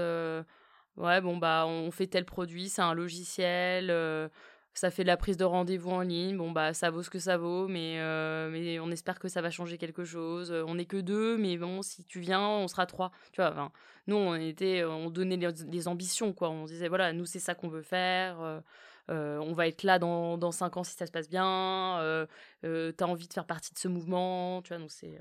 [0.96, 3.90] ouais, bon bah on fait tel produit, c'est un logiciel
[4.74, 6.36] ça fait de la prise de rendez-vous en ligne.
[6.36, 9.42] Bon, bah, ça vaut ce que ça vaut, mais, euh, mais on espère que ça
[9.42, 10.52] va changer quelque chose.
[10.52, 13.10] On n'est que deux, mais bon, si tu viens, on sera trois.
[13.32, 13.72] Tu vois,
[14.06, 16.50] nous, on, était, on donnait les, ambitions, quoi.
[16.50, 18.40] On disait, voilà, nous, c'est ça qu'on veut faire.
[18.40, 18.60] Euh,
[19.10, 21.98] euh, on va être là dans, dans cinq ans si ça se passe bien.
[22.00, 22.26] Euh,
[22.92, 24.62] T'as envie de faire partie de ce mouvement.
[24.62, 25.20] Tu vois, donc c'est.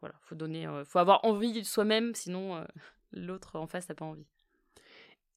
[0.00, 0.66] voilà, faut donner.
[0.86, 2.64] faut avoir envie de soi-même, sinon
[3.12, 4.26] l'autre en face n'a pas envie.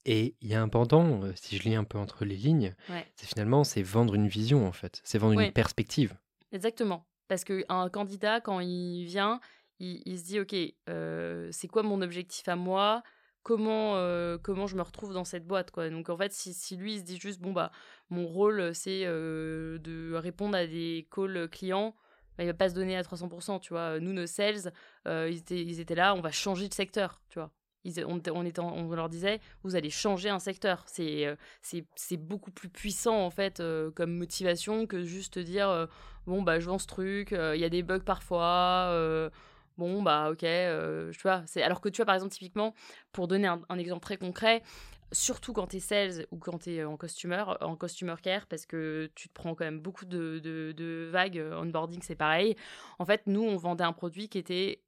[0.06, 2.74] Et il y a un pendant, si je lis un peu entre les lignes,
[3.16, 6.16] c'est finalement c'est vendre une vision en fait, c'est vendre une perspective.
[6.52, 9.40] Exactement, parce qu'un candidat quand il vient,
[9.80, 10.56] il, se dit ok,
[11.52, 13.02] c'est quoi mon objectif à moi?
[13.44, 13.94] Comment,
[14.42, 15.90] comment je me retrouve dans cette boîte quoi?
[15.90, 17.72] Donc en fait, si, lui il se dit juste bon bah
[18.10, 21.96] mon rôle c'est de répondre à des calls clients,
[22.38, 24.02] bah, il va pas se donner à 300%, tu vois?
[24.02, 24.74] Nous, nos sales,
[25.06, 27.52] ils, étaient, ils étaient là, on va changer de secteur, tu vois?
[27.86, 30.84] On, leur disait, vous allez changer un secteur.
[30.88, 31.36] C'est euh,
[32.18, 35.86] beaucoup plus puissant, en fait, euh, comme motivation que juste dire, euh,
[36.28, 38.92] bon, bah, je vends ce truc, il y a des bugs parfois,
[39.78, 41.44] bon, bah, ok, tu vois.
[41.64, 42.74] Alors que, tu vois, par exemple, typiquement,
[43.12, 44.64] pour donner un, exemple très concret,
[45.12, 48.66] surtout quand tu es sales ou quand tu es en customer, en customer care, parce
[48.66, 52.56] que tu te prends quand même beaucoup de, de, de vagues, onboarding, c'est pareil.
[53.00, 54.80] En fait, nous, on vendait un produit qui était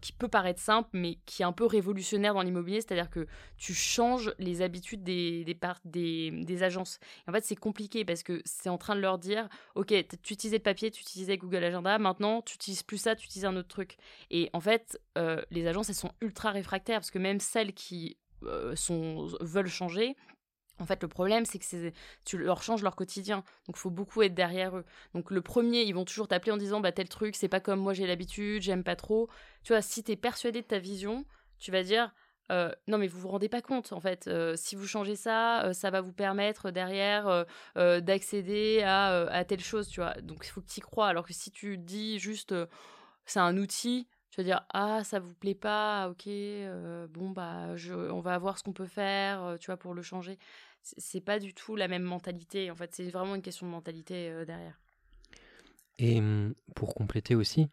[0.00, 3.74] qui peut paraître simple, mais qui est un peu révolutionnaire dans l'immobilier, c'est-à-dire que tu
[3.74, 5.44] changes les habitudes des,
[5.84, 6.98] des, agences.
[7.26, 9.88] en fait, c'est compliqué parce que c'est en train de leur dire, ok,
[10.22, 13.44] tu utilisais le papier, tu utilisais Google Agenda, maintenant tu utilises plus ça, tu utilises
[13.44, 13.96] un autre truc.
[14.30, 18.16] Et en fait, euh, les agences, elles sont ultra réfractaires parce que même celles qui
[18.44, 20.16] euh, sont, veulent changer,
[20.82, 21.92] en fait, le problème, c'est que
[22.24, 23.44] tu leur changes leur quotidien.
[23.66, 24.84] Donc, faut beaucoup être derrière eux.
[25.14, 27.80] Donc, le premier, ils vont toujours t'appeler en disant bah, tel truc, c'est pas comme
[27.80, 29.28] moi j'ai l'habitude, j'aime pas trop.
[29.62, 31.24] Tu vois, si tu es persuadé de ta vision,
[31.58, 32.12] tu vas dire
[32.50, 34.26] euh, non, mais vous vous rendez pas compte, en fait.
[34.26, 39.60] Euh, si vous changez ça, euh, ça va vous permettre derrière d'accéder à, à, telle
[39.60, 40.14] chose, tu vois.
[40.22, 41.06] Donc, il faut que tu y crois.
[41.06, 42.54] Alors que si tu dis juste
[43.24, 46.26] c'est un outil, tu vas dire ah ça vous plaît pas ok
[47.10, 50.38] bon bah je, on va voir ce qu'on peut faire tu vois pour le changer.
[50.82, 54.44] C'est pas du tout la même mentalité en fait c'est vraiment une question de mentalité
[54.46, 54.80] derrière.
[55.98, 57.68] Et mmh, pour compléter aussi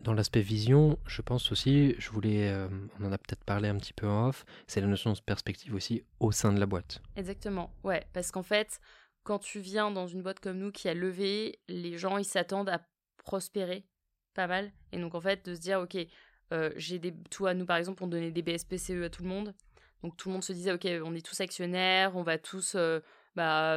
[0.00, 2.50] dans l'aspect vision je pense aussi je voulais
[2.98, 5.74] on en a peut-être parlé un petit peu en off c'est la notion de perspective
[5.74, 7.02] aussi au sein de la boîte.
[7.16, 8.80] Exactement ouais parce qu'en fait
[9.22, 12.70] quand tu viens dans une boîte comme nous qui a levé les gens ils s'attendent
[12.70, 12.80] à
[13.18, 13.84] prospérer
[14.34, 14.72] pas mal.
[14.92, 15.96] Et donc, en fait, de se dire, OK,
[16.52, 17.14] euh, j'ai des.
[17.30, 19.54] Toi, nous, par exemple, on donnait des BSPCE à tout le monde.
[20.02, 22.76] Donc tout le monde se disait, ok, on est tous actionnaires, on va tous
[23.36, 23.74] bah,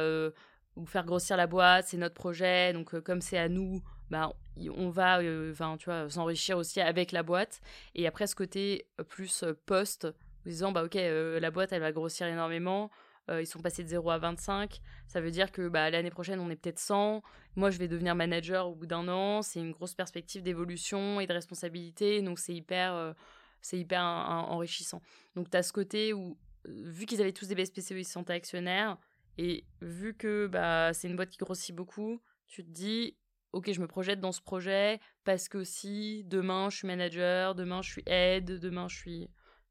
[0.84, 4.34] faire grossir la boîte, c'est notre projet, donc comme c'est à nous, bah,
[4.76, 5.78] on va enfin
[6.10, 7.62] s'enrichir aussi avec la boîte.
[7.94, 10.06] Et après ce côté plus post,
[10.44, 12.90] disant, bah ok, la boîte, elle va grossir énormément,
[13.30, 14.80] ils sont passés de 0 à 25.
[15.06, 17.22] Ça veut dire que bah, l'année prochaine, on est peut-être 100.
[17.56, 19.42] Moi, je vais devenir manager au bout d'un an.
[19.42, 22.22] C'est une grosse perspective d'évolution et de responsabilité.
[22.22, 23.14] Donc, c'est hyper,
[23.60, 25.02] c'est hyper enrichissant.
[25.34, 28.32] Donc, tu as ce côté où, vu qu'ils avaient tous des BSPCE, ils se sentaient
[28.32, 28.98] actionnaires.
[29.38, 33.16] Et vu que bah, c'est une boîte qui grossit beaucoup, tu te dis,
[33.52, 37.82] ok, je me projette dans ce projet parce que si demain je suis manager, demain
[37.82, 39.30] je suis aide, demain je suis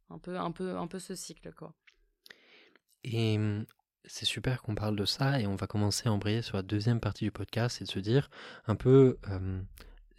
[0.10, 1.74] un peu, un peu, un peu ce cycle, quoi.
[3.10, 3.65] Et mmh,
[4.04, 7.00] c'est super qu'on parle de ça et on va commencer à embrayer sur la deuxième
[7.00, 8.30] partie du podcast et de se dire
[8.65, 9.17] un peu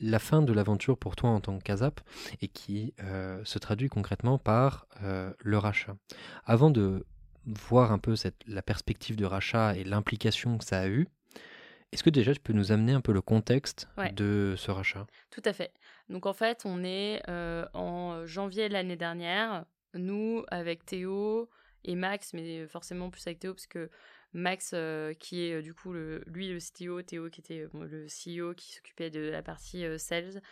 [0.00, 2.00] la fin de l'aventure pour toi en tant que Casap
[2.40, 2.94] et qui
[3.44, 5.96] se traduit concrètement par le rachat.
[6.44, 7.06] Avant de
[7.46, 11.08] voir un peu cette, la perspective de rachat et l'implication que ça a eu,
[11.92, 15.06] est-ce que déjà tu peux nous amener un peu le contexte de ce rachat?
[15.30, 15.72] Tout à fait.
[16.10, 17.22] Donc en fait, on est
[17.74, 21.48] en janvier de l'année dernière, nous avec Théo,
[21.84, 23.90] et Max, mais forcément plus avec Théo, parce que
[24.32, 28.54] Max, euh, qui est euh, du coup lui le CTO, Théo qui était le CEO
[28.54, 30.42] qui s'occupait de la partie euh, sales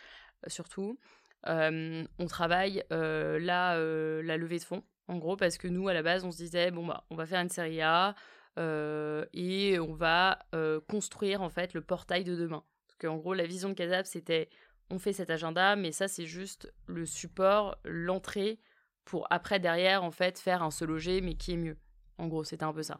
[0.47, 0.99] surtout,
[1.43, 3.77] on travaille là
[4.21, 6.71] la levée de fonds, en gros, parce que nous à la base on se disait
[6.71, 8.15] bon bah on va faire une série A
[8.57, 10.39] et on va
[10.87, 12.63] construire en fait le portail de demain.
[12.87, 14.49] Parce qu'en gros la vision de Casap c'était
[14.89, 18.59] on fait cet agenda, mais ça c'est juste le support, l'entrée
[19.07, 21.77] pour après derrière en fait faire un se loger mais qui est mieux.
[22.17, 22.99] En gros, c'était un peu ça.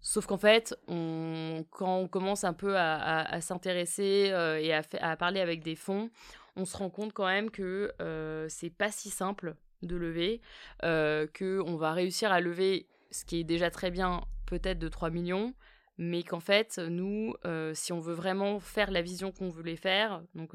[0.00, 5.62] Sauf qu'en fait, quand on commence un peu à, s'intéresser euh, et à, parler avec
[5.62, 6.10] des fonds,
[6.56, 10.40] on se rend compte quand même que euh, c'est pas si simple de lever,
[10.84, 14.88] euh, que on va réussir à lever ce qui est déjà très bien, peut-être de
[14.88, 15.54] 3 millions,
[15.98, 20.22] mais qu'en fait, nous, euh, si on veut vraiment faire la vision qu'on voulait faire,
[20.34, 20.54] donc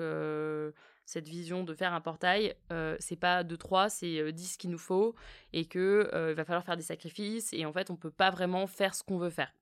[1.05, 4.69] cette vision de faire un portail, euh, c'est pas de 3, c'est 10 euh, qu'il
[4.71, 5.15] nous faut,
[5.53, 8.67] et qu'il euh, va falloir faire des sacrifices, et en fait, on peut pas vraiment
[8.67, 9.53] faire ce qu'on veut faire.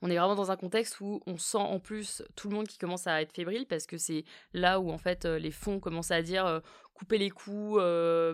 [0.00, 2.78] On est vraiment dans un contexte où on sent en plus tout le monde qui
[2.78, 6.22] commence à être fébrile parce que c'est là où en fait les fonds commencent à
[6.22, 6.62] dire
[6.98, 7.78] couper les coûts,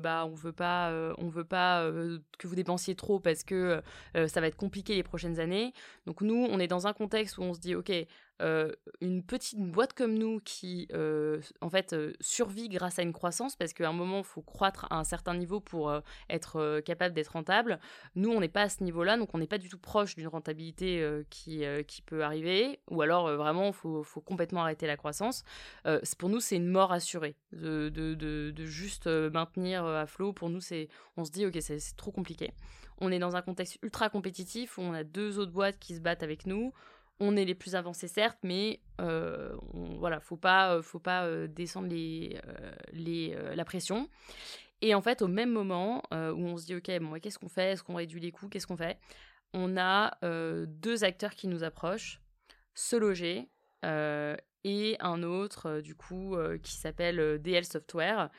[0.03, 1.91] bah on veut pas, on veut pas
[2.39, 3.83] que vous dépensiez trop parce que
[4.15, 5.73] ça va être compliqué les prochaines années.
[6.07, 7.93] Donc nous, on est dans un contexte où on se dit ok,
[8.43, 13.13] euh, une petite boîte comme nous qui, euh, en fait, euh, survit grâce à une
[13.13, 15.93] croissance, parce qu'à un moment, il faut croître à un certain niveau pour
[16.29, 17.79] être capable d'être rentable.
[18.17, 20.29] Nous, on n'est pas à ce niveau-là, donc on n'est pas du tout proche d'une
[20.29, 25.45] rentabilité qui, qui peut arriver, ou alors vraiment, faut, faut, complètement arrêter la croissance.
[26.19, 28.15] pour nous, c'est une mort assurée de, de,
[28.55, 30.33] de juste maintenir à flot.
[30.33, 32.53] Pour nous, c'est, on se dit, ok, c'est trop compliqué.
[32.99, 36.01] On est dans un contexte ultra compétitif où on a deux autres boîtes qui se
[36.01, 36.73] battent avec nous
[37.21, 39.57] on est les plus avancés certes, mais euh,
[39.99, 42.41] voilà, faut pas, euh, faut pas euh, descendre les,
[42.93, 44.09] les, la pression.
[44.81, 47.73] Et en fait, au même moment où on se dit ok, bon, qu'est-ce qu'on fait?
[47.73, 48.49] Est-ce qu'on réduit les coûts?
[48.49, 48.99] Qu'est-ce qu'on fait?
[49.55, 50.19] On a
[50.67, 52.21] deux acteurs qui nous approchent,
[52.75, 53.49] se loger
[54.65, 58.31] et un autre du coup qui s'appelle DL Software,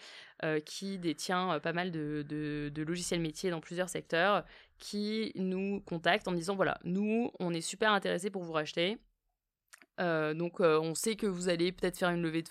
[0.66, 4.44] qui détient pas mal de, logiciels métiers dans plusieurs secteurs
[4.78, 8.98] qui nous contactent en disant voilà, nous, on est super intéressés pour vous racheter.
[10.00, 12.50] Euh, donc, euh, on sait que vous allez peut-être faire une levée de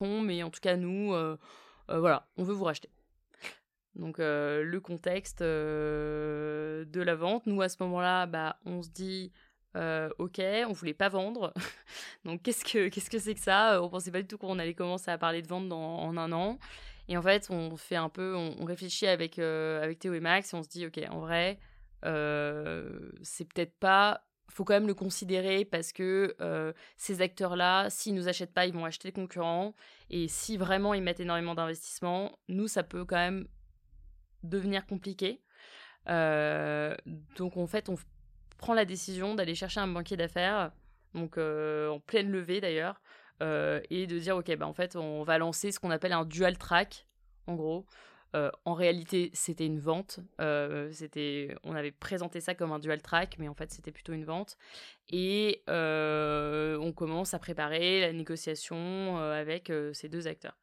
[0.00, 1.36] fonds, mais en tout cas, nous, euh,
[1.88, 2.90] voilà, on veut vous racheter.
[3.94, 9.32] Donc, le contexte de la vente, nous, à ce moment-là, bah, on se dit.
[10.18, 11.52] Ok, on voulait pas vendre.
[12.24, 13.82] Donc qu'est-ce que qu'est-ce que c'est que ça?
[13.82, 16.32] On pensait pas du tout qu'on allait commencer à parler de vente dans, en un
[16.32, 16.58] an.
[17.08, 20.52] Et en fait, on fait un peu, on, réfléchit avec, euh, avec Théo et Max
[20.52, 21.58] et on se dit, ok, en vrai,
[22.04, 24.22] euh, c'est peut-être pas.
[24.48, 28.72] Faut quand même le considérer parce que euh, ces acteurs-là, s'ils nous achètent pas, ils
[28.72, 29.74] vont acheter les concurrents.
[30.10, 33.46] Et si vraiment ils mettent énormément d'investissement, nous, ça peut quand même
[34.42, 35.42] devenir compliqué.
[36.06, 37.96] donc en fait, on
[38.58, 40.72] prend la décision d'aller chercher un banquier d'affaires,
[41.14, 43.00] donc en pleine levée d'ailleurs,
[43.42, 46.24] euh, et de dire ok bah en fait on va lancer ce qu'on appelle un
[46.24, 47.06] dual track
[47.46, 47.86] en gros.
[48.34, 53.00] Euh, en réalité c'était une vente euh, c'était on avait présenté ça comme un dual
[53.00, 54.56] track mais en fait c'était plutôt une vente.
[55.10, 60.56] Et on commence à préparer la négociation avec ces deux acteurs.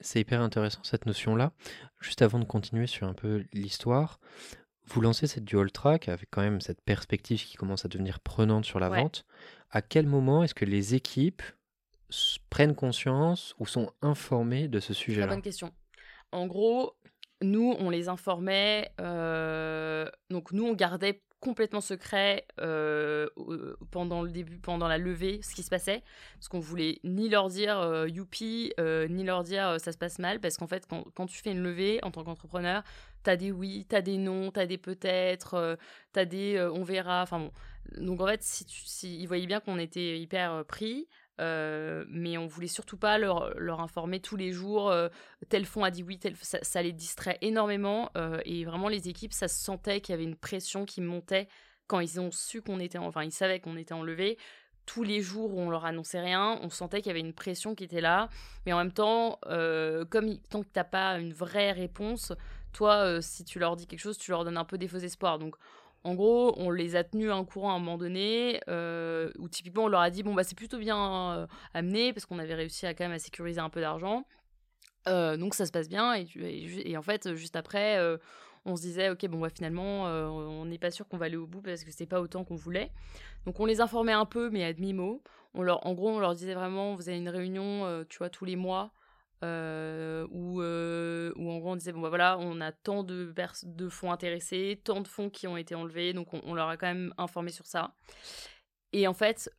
[0.00, 1.52] C'est hyper intéressant cette notion-là.
[2.00, 4.20] Juste avant de continuer sur un peu l'histoire,
[4.86, 8.64] vous lancez cette dual track avec quand même cette perspective qui commence à devenir prenante
[8.64, 9.24] sur la vente
[9.70, 11.42] à quel moment est-ce que les équipes
[12.50, 15.28] prennent conscience ou sont informées de ce sujet-là?
[15.28, 15.72] Bonne question.
[16.30, 16.94] En gros,
[17.42, 18.90] nous, on les informait.
[18.98, 22.46] donc, nous, on gardait complètement secret
[23.90, 26.02] pendant le début, pendant la levée, ce qui se passait.
[26.34, 28.72] Parce qu'on voulait ni leur dire youpi,
[29.10, 30.40] ni leur dire ça se passe mal.
[30.40, 32.82] Parce qu'en fait, quand, quand, tu fais une levée en tant qu'entrepreneur,
[33.22, 35.76] t'as des oui, t'as des non, t'as des peut-être,
[36.12, 37.22] t'as des on verra.
[37.22, 37.52] Enfin bon.
[37.98, 41.08] Donc en fait, si ils voyaient bien qu'on était hyper pris,
[41.40, 45.08] euh, mais on voulait surtout pas leur, informer tous les jours euh,
[45.48, 49.08] tel fond a dit oui, tel, ça, ça les distrait énormément euh, et vraiment les
[49.08, 51.48] équipes ça se sentait qu'il y avait une pression qui montait
[51.86, 54.36] quand ils ont su qu'on était enfin ils savaient qu'on était enlevé
[54.84, 57.74] tous les jours où on leur annonçait rien, on sentait qu'il y avait une pression
[57.74, 58.28] qui était là,
[58.66, 59.38] mais en même temps,
[60.10, 62.32] comme tant que t'as pas une vraie réponse,
[62.72, 65.38] toi, si tu leur dis quelque chose, tu leur donnes un peu des faux espoirs.
[65.38, 65.54] Donc,
[66.04, 69.84] en gros, on les a tenus un courant à un moment donné, euh, où typiquement
[69.84, 72.86] on leur a dit bon bah c'est plutôt bien euh, amené parce qu'on avait réussi
[72.86, 74.26] à quand même à sécuriser un peu d'argent,
[75.08, 77.98] euh, donc ça se passe bien et, en fait juste après
[78.64, 81.46] on se disait ok bon bah finalement on n'est pas sûr qu'on va aller au
[81.46, 82.90] bout parce que c'est pas autant qu'on voulait,
[83.46, 85.22] donc on les informait un peu mais à demi mot,
[85.54, 88.44] on leur en gros on leur disait vraiment vous avez une réunion tu vois tous
[88.44, 88.92] les mois
[89.42, 93.34] euh, où, euh, où, en gros on disait bon bah voilà on a tant de,
[93.64, 96.86] de fonds intéressés, tant de fonds qui ont été enlevés, donc on, leur a quand
[96.86, 97.94] même informé sur ça.
[98.92, 99.50] Et en fait,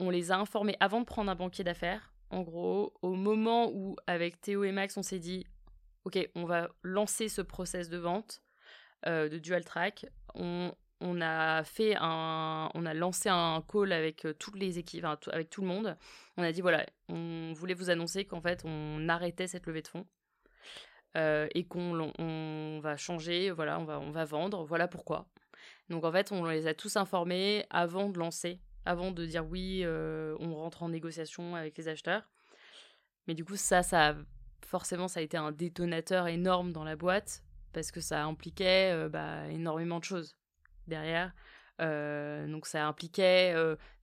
[0.00, 2.12] on les a informés avant de prendre un banquier d'affaires.
[2.30, 5.46] En gros, au moment où avec Théo et Max on s'est dit
[6.04, 8.42] ok on va lancer ce process de vente
[9.06, 14.24] euh, de dual track, on, on a fait un, on a lancé un call avec
[14.24, 15.96] euh, toutes les équipes, avec tout le monde.
[16.36, 19.88] On a dit voilà, on voulait vous annoncer qu'en fait on arrêtait cette levée de
[19.88, 20.06] fonds
[21.16, 25.28] euh, et qu'on on va changer, voilà, on va, on va vendre, voilà pourquoi.
[25.88, 29.82] Donc en fait on les a tous informés avant de lancer, avant de dire oui,
[29.84, 32.28] euh, on rentre en négociation avec les acheteurs.
[33.28, 34.16] Mais du coup ça, ça
[34.66, 39.46] forcément ça a été un détonateur énorme dans la boîte parce que ça impliquait bah,
[39.48, 40.37] énormément de choses
[40.88, 41.32] derrière.
[41.78, 43.54] Donc ça impliquait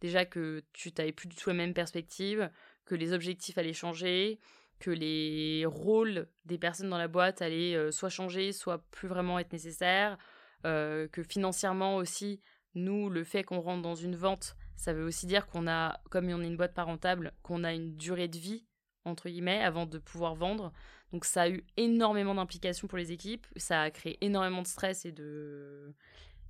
[0.01, 2.49] déjà que tu n'avais plus du tout la même perspective,
[2.85, 4.39] que les objectifs allaient changer,
[4.79, 9.51] que les rôles des personnes dans la boîte allaient soit changer, soit plus vraiment être
[9.53, 10.17] nécessaires,
[10.63, 12.41] que financièrement aussi,
[12.75, 16.27] nous, le fait qu'on rentre dans une vente, ça veut aussi dire qu'on a, comme
[16.27, 18.65] on est une boîte pas rentable, qu'on a une durée de vie,
[19.05, 20.73] entre guillemets, avant de pouvoir vendre.
[21.13, 25.05] Donc ça a eu énormément d'implications pour les équipes, ça a créé énormément de stress
[25.05, 25.93] et de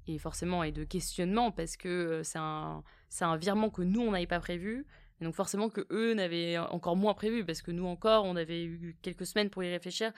[0.08, 2.84] et forcément et de questionnement parce que euh, c'est un,
[3.22, 4.86] un virement que nous on n'avait pas prévu.
[5.22, 8.64] Et donc forcément que eux n'avaient encore moins prévu parce que nous encore on avait
[8.64, 10.12] eu quelques semaines pour y réfléchir.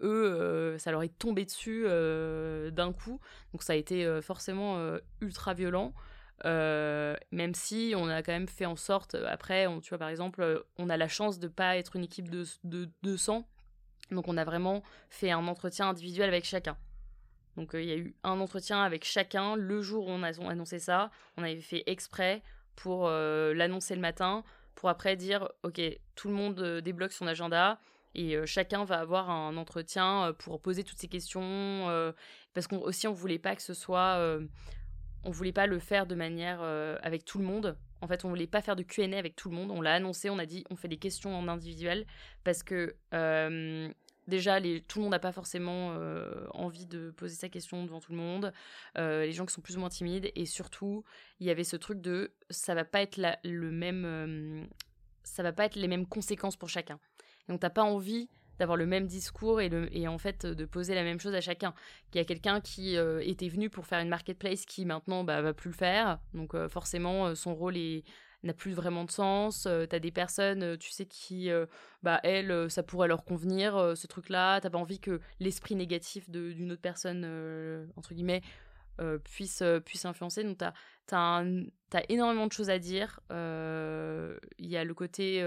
[0.00, 3.20] Eux euh, ça leur est tombé dessus euh, d'un coup.
[3.52, 5.92] Donc ça a été forcément ultra violent.
[6.44, 10.64] Même si on a quand même fait en sorte après on, tu vois par exemple
[10.78, 13.44] on a la chance de pas être une équipe de, de 200
[14.12, 16.76] donc on a vraiment fait un entretien individuel avec chacun
[17.58, 20.28] donc euh, il y a eu un entretien avec chacun le jour où on a
[20.48, 21.10] annoncé ça.
[21.36, 22.42] On avait fait exprès
[22.76, 24.44] pour euh, l'annoncer le matin,
[24.76, 25.80] pour après dire ok
[26.14, 27.80] tout le monde euh, débloque son agenda
[28.14, 32.14] et chacun va avoir un entretien pour poser toutes ces questions
[32.54, 34.18] parce qu'on aussi on voulait pas que ce soit
[35.24, 36.60] on voulait pas le faire de manière
[37.02, 37.76] avec tout le monde.
[38.00, 39.70] En fait, on voulait pas faire de Q&A avec tout le monde.
[39.70, 42.06] On l'a annoncé, on a dit on fait des questions en individuel
[42.44, 42.96] parce que
[44.28, 48.12] déjà, tout le monde n'a pas forcément euh, envie de poser sa question devant tout
[48.12, 48.52] le monde.
[48.96, 50.30] Euh, les gens qui sont plus ou moins timides.
[50.36, 51.04] Et surtout,
[51.40, 54.04] il y avait ce truc de ça va pas être le même.
[54.04, 54.64] Euh,
[55.24, 57.00] ça va pas être les mêmes conséquences pour chacun.
[57.48, 61.04] Donc, t'as pas envie d'avoir le même discours et, et, en fait de poser la
[61.04, 61.74] même chose à chacun.
[62.12, 65.54] Il y a quelqu'un qui était venu pour faire une marketplace qui maintenant bah, va
[65.54, 66.18] plus le faire.
[66.34, 68.02] Donc forcément, son rôle est
[68.42, 69.66] n'a plus vraiment de sens.
[69.66, 71.66] Euh, t'as des personnes, euh, tu sais, qui, euh,
[72.02, 74.60] bah, elles, ça pourrait leur convenir, ce truc-là.
[74.60, 77.24] T'as pas envie que l'esprit négatif d'une autre personne,
[77.96, 78.42] entre guillemets,
[79.24, 80.44] puisse, puisse influencer.
[80.44, 80.72] Donc, t'as
[81.12, 83.20] as, énormément de choses à dire.
[83.30, 85.42] Il y a le côté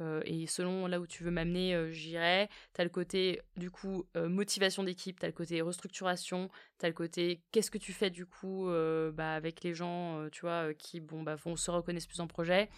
[0.00, 2.48] euh, et selon là où tu veux m'amener, euh, j'irai.
[2.74, 6.86] Tu as le côté, du coup, euh, motivation d'équipe, tu as le côté restructuration, tu
[6.86, 8.68] as le côté qu'est-ce que tu fais, du coup,
[9.14, 12.68] bah, avec les gens, tu vois, qui, bon, bah, se reconnaissent plus en projet.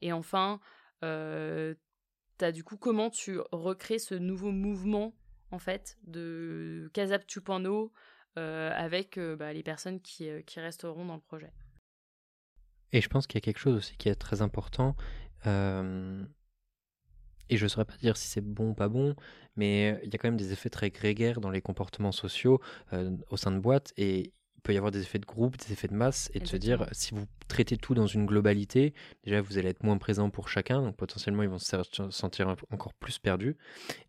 [0.00, 0.60] Et enfin,
[1.02, 5.14] tu du coup comment tu recrées ce nouveau mouvement,
[5.50, 7.90] en fait, de Casap 2.0
[8.36, 11.52] avec bah, les personnes qui, qui resteront dans le projet.
[12.92, 14.96] Et je pense qu'il y a quelque chose aussi qui est très important
[17.50, 19.14] et je ne saurais pas dire si c'est bon ou pas bon,
[19.56, 22.60] mais il y a quand même des effets très grégaires dans les comportements sociaux
[22.92, 23.92] euh, au sein de boîtes.
[23.96, 26.46] Et il peut y avoir des effets de groupe, des effets de masse, et de
[26.46, 28.92] se dire, si vous traitez tout dans une globalité,
[29.24, 31.76] déjà vous allez être moins présent pour chacun, donc potentiellement ils vont se
[32.10, 33.56] sentir encore plus perdus.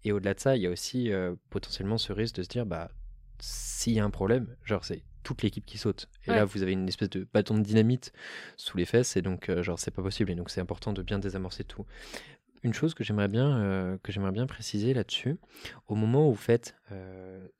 [0.03, 2.65] Et au-delà de ça, il y a aussi euh, potentiellement ce risque de se dire,
[2.65, 2.89] bah,
[3.39, 6.07] s'il y a un problème, genre c'est toute l'équipe qui saute.
[6.25, 8.13] Et là, vous avez une espèce de bâton de dynamite
[8.57, 10.31] sous les fesses, et donc, euh, genre, c'est pas possible.
[10.31, 11.85] Et donc, c'est important de bien désamorcer tout.
[12.64, 15.38] Une chose que j'aimerais bien, euh, que j'aimerais bien préciser là-dessus,
[15.88, 16.76] au moment où vous faites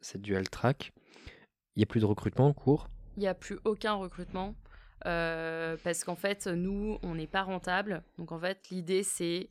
[0.02, 0.92] cette dual track,
[1.76, 2.90] il n'y a plus de recrutement en cours?
[3.16, 4.56] Il n'y a plus aucun recrutement.
[5.06, 8.04] Euh, parce qu'en fait, nous, on n'est pas rentable.
[8.18, 9.50] Donc en fait, l'idée, c'est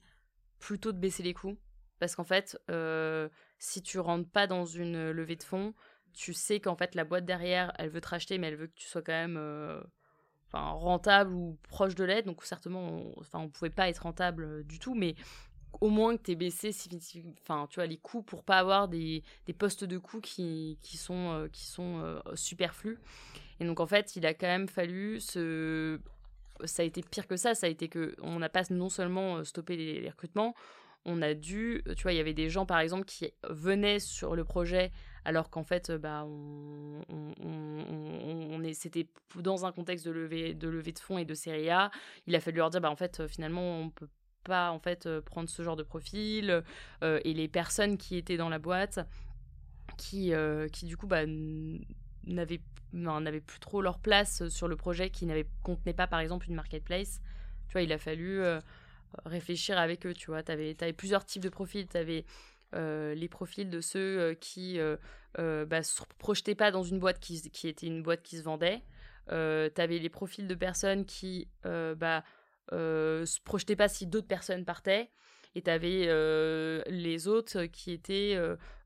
[0.59, 1.57] plutôt de baisser les coûts.
[1.99, 3.28] Parce qu'en fait, euh,
[3.59, 5.74] si tu rentres pas dans une levée de fonds,
[6.12, 8.74] tu sais qu'en fait, la boîte derrière, elle veut te racheter, mais elle veut que
[8.74, 9.38] tu sois quand même
[10.55, 12.26] euh, rentable ou proche de l'aide.
[12.26, 14.94] Donc certainement, on ne pouvait pas être rentable du tout.
[14.94, 15.14] Mais
[15.80, 16.70] au moins que tu aies baissé
[17.42, 20.96] enfin, tu vois, les coûts pour pas avoir des, des postes de coûts qui, qui
[20.96, 22.99] sont, euh, qui sont euh, superflus.
[23.61, 26.01] Et donc, en fait, il a quand même fallu se.
[26.64, 27.55] Ça a été pire que ça.
[27.55, 30.55] Ça a été que on n'a pas non seulement euh, stoppé les, recrutements,
[31.05, 31.82] on a dû.
[31.96, 34.90] Tu vois, il y avait des gens, par exemple, qui venaient sur le projet
[35.28, 37.02] alors qu'en fait, bah, on,
[38.72, 39.06] c'était
[39.36, 41.90] dans un contexte de levée, de levée de fonds et de série A.
[42.26, 44.08] Il a fallu leur dire, bah, en fait, finalement, on peut
[44.44, 46.64] pas en fait euh, prendre ce genre de profil
[47.04, 49.00] euh, et les personnes qui étaient dans la boîte
[49.96, 51.24] qui euh, qui du coup bah,
[52.24, 52.60] n'avaient
[52.92, 56.54] n'avaient plus trop leur place sur le projet qui n'avait contenait pas par exemple une
[56.54, 57.20] marketplace
[57.68, 58.40] tu vois il a fallu
[59.26, 61.98] réfléchir avec eux tu vois tu avais, plusieurs types de profils tu
[62.72, 64.78] les profils de ceux qui
[65.36, 68.82] bah, se projetaient pas dans une boîte qui, était une boîte qui se vendait
[69.28, 72.24] tu avais les profils de personnes qui bah,
[72.72, 75.10] euh, se projetait pas si d'autres personnes partaient.
[75.54, 78.38] Et tu avais euh, les autres qui étaient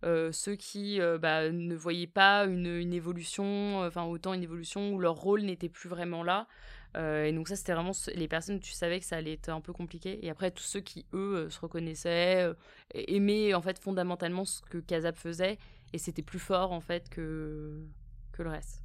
[0.05, 4.99] euh, ceux qui bah, ne voyaient pas une, une évolution, enfin autant une évolution où
[4.99, 6.47] leur rôle n'était plus vraiment là.
[6.95, 9.73] Et donc ça, c'était vraiment les personnes tu savais que ça allait être un peu
[9.73, 10.25] compliqué.
[10.25, 12.53] Et après, tous ceux qui, eux, se reconnaissaient,
[12.95, 15.59] aimaient en fait fondamentalement ce que Kazap faisait.
[15.93, 17.85] Et c'était plus fort en fait que,
[18.33, 18.83] que le reste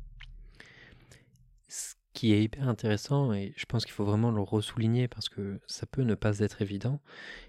[2.17, 5.85] qui est hyper intéressant, et je pense qu'il faut vraiment le ressouligner parce que ça
[5.85, 6.99] peut ne pas être évident,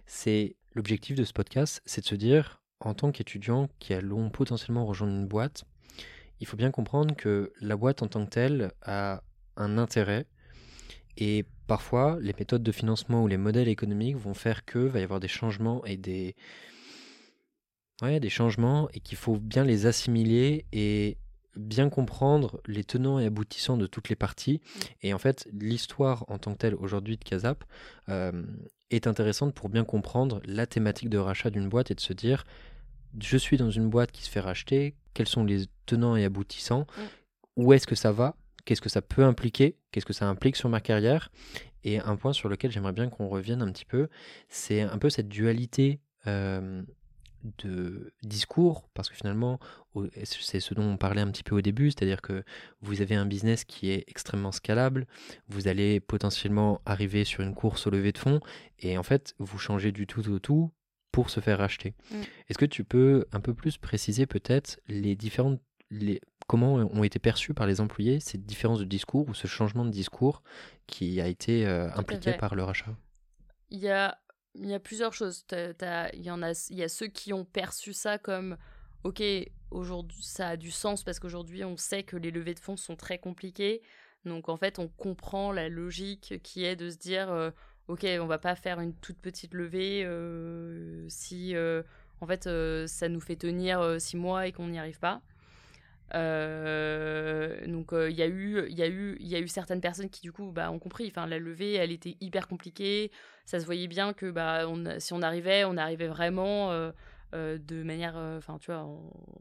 [0.05, 4.85] c'est l'objectif de ce podcast, c'est de se dire, en tant qu'étudiant qui allons potentiellement
[4.85, 5.65] rejoindre une boîte,
[6.41, 9.23] il faut bien comprendre que la boîte en tant que telle a
[9.57, 10.27] un intérêt,
[11.19, 15.03] et parfois les méthodes de financement ou les modèles économiques vont faire que va y
[15.03, 16.35] avoir des changements et des...
[18.01, 21.19] Ouais, des changements et qu'il faut bien les assimiler et
[21.57, 24.61] bien comprendre les tenants et aboutissants de toutes les parties.
[25.03, 27.65] Et en fait, l'histoire en tant que telle aujourd'hui de Kazap
[28.09, 28.45] euh,
[28.91, 32.45] est intéressante pour bien comprendre la thématique de rachat d'une boîte et de se dire,
[33.21, 36.87] je suis dans une boîte qui se fait racheter, quels sont les tenants et aboutissants,
[37.57, 38.37] où est-ce que ça va,
[38.69, 41.31] qu'est-ce que ça peut impliquer, qu'est-ce que ça implique sur ma carrière.
[41.85, 44.09] Et un point sur lequel j'aimerais bien qu'on revienne un petit peu,
[44.51, 46.83] c'est un peu cette dualité euh,
[47.63, 49.59] de discours, parce que finalement,
[50.23, 52.45] c'est ce dont on parlait un petit peu au début, c'est-à-dire que
[52.83, 55.07] vous avez un business qui est extrêmement scalable,
[55.49, 58.41] vous allez potentiellement arriver sur une course au lever de fonds,
[58.81, 60.73] et en fait, vous changez du tout au tout
[61.11, 61.95] pour se faire racheter.
[62.11, 62.17] Mm.
[62.49, 65.63] Est-ce que tu peux un peu plus préciser peut-être les différentes...
[65.91, 69.85] Les, comment ont été perçus par les employés ces différences de discours ou ce changement
[69.85, 70.43] de discours
[70.87, 72.97] qui a été euh, impliqué par le rachat?
[73.71, 74.19] Il y a
[74.55, 75.45] il y a plusieurs choses.
[75.53, 78.57] Il y en a, il y a ceux qui ont perçu ça comme,
[79.05, 79.23] ok,
[79.71, 82.97] aujourd'hui ça a du sens parce qu'aujourd'hui on sait que les levées de fonds sont
[82.97, 83.83] très compliquées.
[84.25, 87.51] Donc en fait on comprend la logique qui est de se dire, euh,
[87.87, 91.55] ok, on va pas faire une toute petite levée euh, si
[92.21, 92.49] en fait
[92.89, 95.23] ça nous fait tenir six mois et qu'on n'y arrive pas.
[96.15, 99.81] Euh, donc il y a eu il y a eu il y a eu certaines
[99.81, 101.07] personnes qui du coup bah ont compris.
[101.09, 103.11] Enfin la levée elle était hyper compliquée.
[103.45, 106.93] Ça se voyait bien que bah on, si on arrivait on arrivait vraiment euh,
[107.35, 108.87] euh, de manière enfin tu vois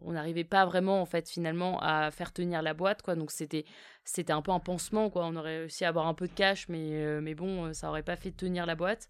[0.04, 3.16] on n'arrivait pas vraiment en fait finalement à faire tenir la boîte quoi.
[3.16, 3.66] Donc c'était
[4.04, 5.26] c'était un peu un pansement quoi.
[5.26, 8.18] On aurait réussi à avoir un peu de cash mais mais bon ça aurait pas
[8.18, 9.08] fait tenir la boîte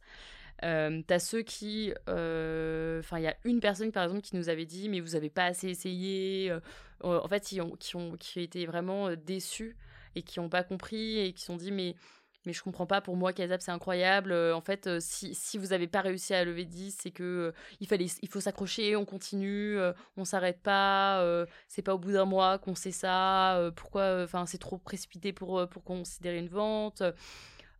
[0.63, 1.93] euh, T'as ceux qui.
[2.07, 5.29] Enfin, il y a une personne, par exemple, qui nous avait dit Mais vous avez
[5.29, 6.53] pas assez essayé.
[7.01, 9.77] en fait, qui ont, qui ont, qui été vraiment déçus
[10.15, 11.95] et qui n'ont pas compris et qui se sont dit Mais.
[12.45, 14.31] Mais je comprends pas, pour moi, Kazap, c'est incroyable.
[14.31, 17.51] en fait, si, si vous n'avez pas réussi à lever 10, c'est que
[17.81, 19.77] il, fallait, il faut s'accrocher, on continue,
[20.15, 24.59] on s'arrête pas, c'est pas au bout d'un mois qu'on sait ça, pourquoi, enfin, c'est
[24.59, 27.03] trop précipité pour, pour considérer une vente.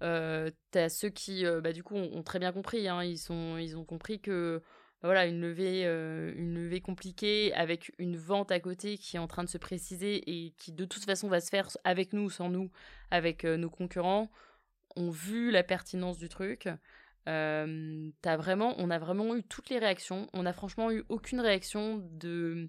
[0.03, 2.87] Euh, T'as ceux qui, euh, bah, du coup, ont, très bien compris.
[2.87, 4.61] Hein, ils, sont, ils ont compris que
[5.03, 9.43] voilà, une levée, une levée compliquée avec une vente à côté qui est en train
[9.43, 12.49] de se préciser et qui de toute façon va se faire avec nous ou sans
[12.49, 12.71] nous,
[13.11, 14.31] avec nos concurrents,
[14.95, 16.67] ont vu la pertinence du truc.
[17.27, 20.27] vraiment, on a vraiment eu toutes les réactions.
[20.33, 22.67] On n'a franchement eu aucune réaction de.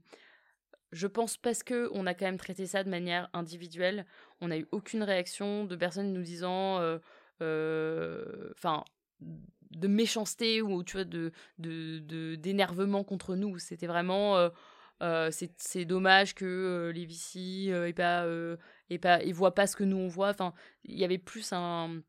[0.92, 4.04] Je pense parce que on a quand même traité ça de manière individuelle.
[4.42, 6.78] On n'a eu aucune réaction de personnes nous disant,
[7.40, 8.84] enfin,
[9.70, 11.32] de méchanceté ou tu vois de
[12.36, 13.58] d'énervement contre nous.
[13.58, 14.50] C'était vraiment
[15.30, 18.26] c'est dommage que les Vici et pas
[18.90, 20.30] et pas ils voient pas ce que nous on voit.
[20.30, 22.02] Enfin, il y avait plus un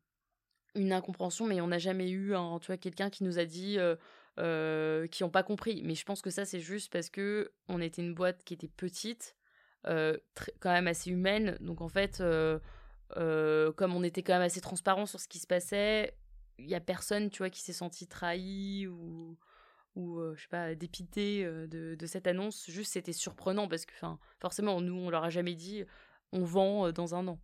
[0.76, 3.78] une incompréhension, mais on n'a jamais eu un, tu vois, quelqu'un qui nous a dit
[4.36, 5.82] qui n'ont pas compris.
[5.84, 8.68] Mais je pense que ça, c'est juste parce que on était une boîte qui était
[8.68, 9.36] petite,
[9.84, 11.56] quand même assez humaine.
[11.60, 12.22] Donc en fait,
[13.14, 16.14] comme on était quand même assez transparent sur ce qui se passait,
[16.58, 19.36] il y a personne, tu vois, qui s'est senti trahi ou
[19.96, 22.70] ou je sais pas dépité de, de, cette annonce.
[22.70, 25.84] Juste, c'était surprenant parce que, enfin, forcément, nous, on leur a jamais dit
[26.32, 27.40] on vend dans un an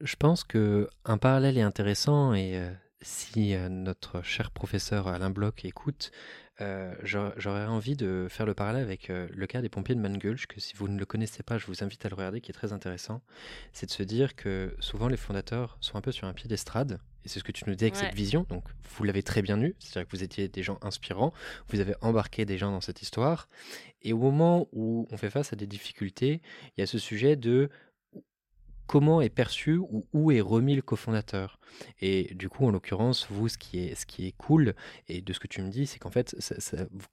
[0.00, 5.30] je pense que un parallèle est intéressant et euh, si euh, notre cher professeur Alain
[5.30, 6.10] Bloch écoute,
[6.60, 10.60] euh, j'aurais envie de faire le parallèle avec le cas des pompiers de Mangulch, que
[10.60, 12.72] si vous ne le connaissez pas, je vous invite à le regarder, qui est très
[12.72, 13.22] intéressant.
[13.72, 16.98] C'est de se dire que souvent les fondateurs sont un peu sur un pied d'estrade,
[17.24, 19.60] et c'est ce que tu nous dis avec cette vision, donc vous l'avez très bien
[19.60, 21.32] eu, c'est-à-dire que vous étiez des gens inspirants,
[21.68, 23.48] vous avez embarqué des gens dans cette histoire,
[24.02, 26.40] et au moment où on fait face à des difficultés,
[26.76, 27.68] il y a ce sujet de
[28.86, 31.58] comment est perçu ou où est remis le cofondateur.
[32.00, 34.74] Et du coup, en l'occurrence, vous, ce qui, est, ce qui est cool,
[35.08, 36.36] et de ce que tu me dis, c'est qu'en fait,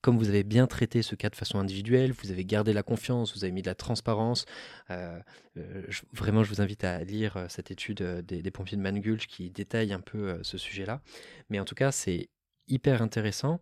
[0.01, 3.35] comme vous avez bien traité ce cas de façon individuelle, vous avez gardé la confiance,
[3.35, 4.45] vous avez mis de la transparence.
[4.91, 5.19] Euh,
[5.57, 9.49] euh, vraiment, je vous invite à lire euh, cette étude des, pompiers de Mangulch qui
[9.49, 11.01] détaille un peu ce sujet-là.
[11.49, 12.29] Mais en tout cas, c'est
[12.67, 13.59] hyper intéressant.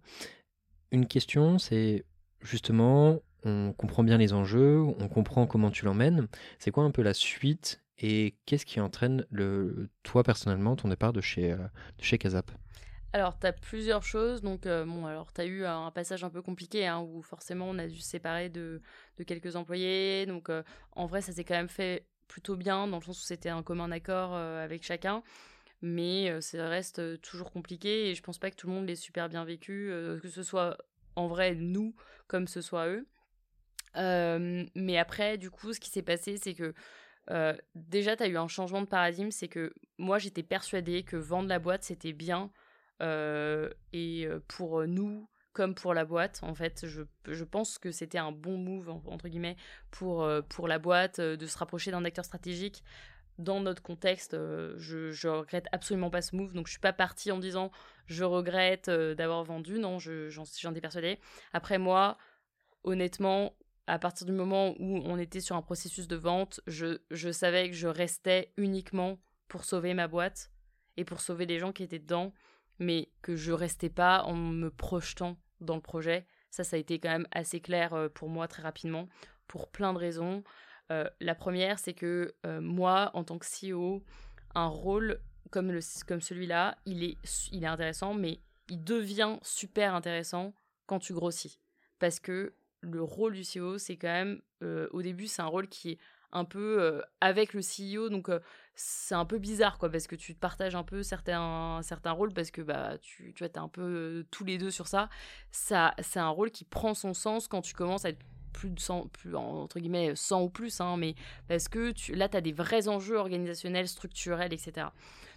[0.91, 2.03] Une question, c'est
[2.41, 6.27] justement, on comprend bien les enjeux, on comprend comment tu l'emmènes.
[6.59, 11.13] C'est quoi un peu la suite et qu'est-ce qui entraîne le, toi personnellement ton départ
[11.13, 11.57] de chez, euh,
[11.97, 12.51] de chez Kazap
[13.13, 14.41] alors, tu as plusieurs choses.
[14.41, 17.69] Donc, euh, bon, alors, tu as eu un passage un peu compliqué hein, où forcément
[17.69, 18.81] on a dû se séparer de,
[19.17, 20.25] de quelques employés.
[20.25, 23.25] Donc, euh, en vrai, ça s'est quand même fait plutôt bien dans le sens où
[23.25, 25.23] c'était un commun accord avec chacun.
[25.81, 29.27] Mais ça reste toujours compliqué et je pense pas que tout le monde l'ait super
[29.27, 29.91] bien vécu,
[30.23, 30.77] que ce soit
[31.17, 31.93] en vrai nous
[32.29, 33.05] comme ce soit eux.
[34.73, 36.73] mais après, du coup, ce qui s'est passé, c'est que
[37.31, 41.15] euh, déjà, tu as eu un changement de paradigme, c'est que moi, j'étais persuadée que
[41.15, 42.51] vendre la boîte, c'était bien.
[43.01, 47.91] Euh, et euh, pour nous, comme pour la boîte, en fait, je, je pense que
[47.91, 49.57] c'était un bon move, entre guillemets,
[49.89, 52.83] pour, pour la boîte, de se rapprocher d'un acteur stratégique.
[53.37, 56.53] Dans notre contexte, je, je regrette absolument pas ce move.
[56.53, 57.71] Donc, je suis pas partie en disant
[58.05, 59.79] je regrette d'avoir vendu.
[59.79, 61.19] Non, j'en ai ai persuadée.
[61.53, 62.17] Après, moi,
[62.83, 63.53] honnêtement,
[63.87, 67.69] à partir du moment où on était sur un processus de vente, je, je savais
[67.69, 70.51] que je restais uniquement pour sauver ma boîte
[70.97, 72.33] et pour sauver les gens qui étaient dedans,
[72.79, 76.25] mais que je restais pas en me projetant dans le projet.
[76.49, 79.07] Ça, ça a été quand même assez clair euh, pour moi très rapidement,
[79.47, 80.43] pour plein de raisons.
[80.91, 84.03] Euh, la première, c'est que euh, moi, en tant que CEO,
[84.55, 87.17] un rôle comme, comme celui-là, il est,
[87.51, 90.53] il est intéressant, mais il devient super intéressant
[90.87, 91.59] quand tu grossis.
[91.99, 95.67] Parce que le rôle du CEO, c'est quand même, euh, au début, c'est un rôle
[95.67, 95.97] qui est
[96.31, 98.39] un peu euh, avec le CEO, donc euh,
[98.75, 102.51] c'est un peu bizarre, quoi, parce que tu partages un peu certains, certains rôles, parce
[102.51, 105.09] que bah, tu, tu vois, es un peu tous les deux sur ça.
[105.51, 108.23] ça c'est un rôle qui prend son sens quand tu commences à être
[108.53, 111.15] plus de 100, plus, entre guillemets 100 ou plus, hein, mais
[111.47, 114.87] parce que tu, là, tu as des vrais enjeux organisationnels, structurels, etc.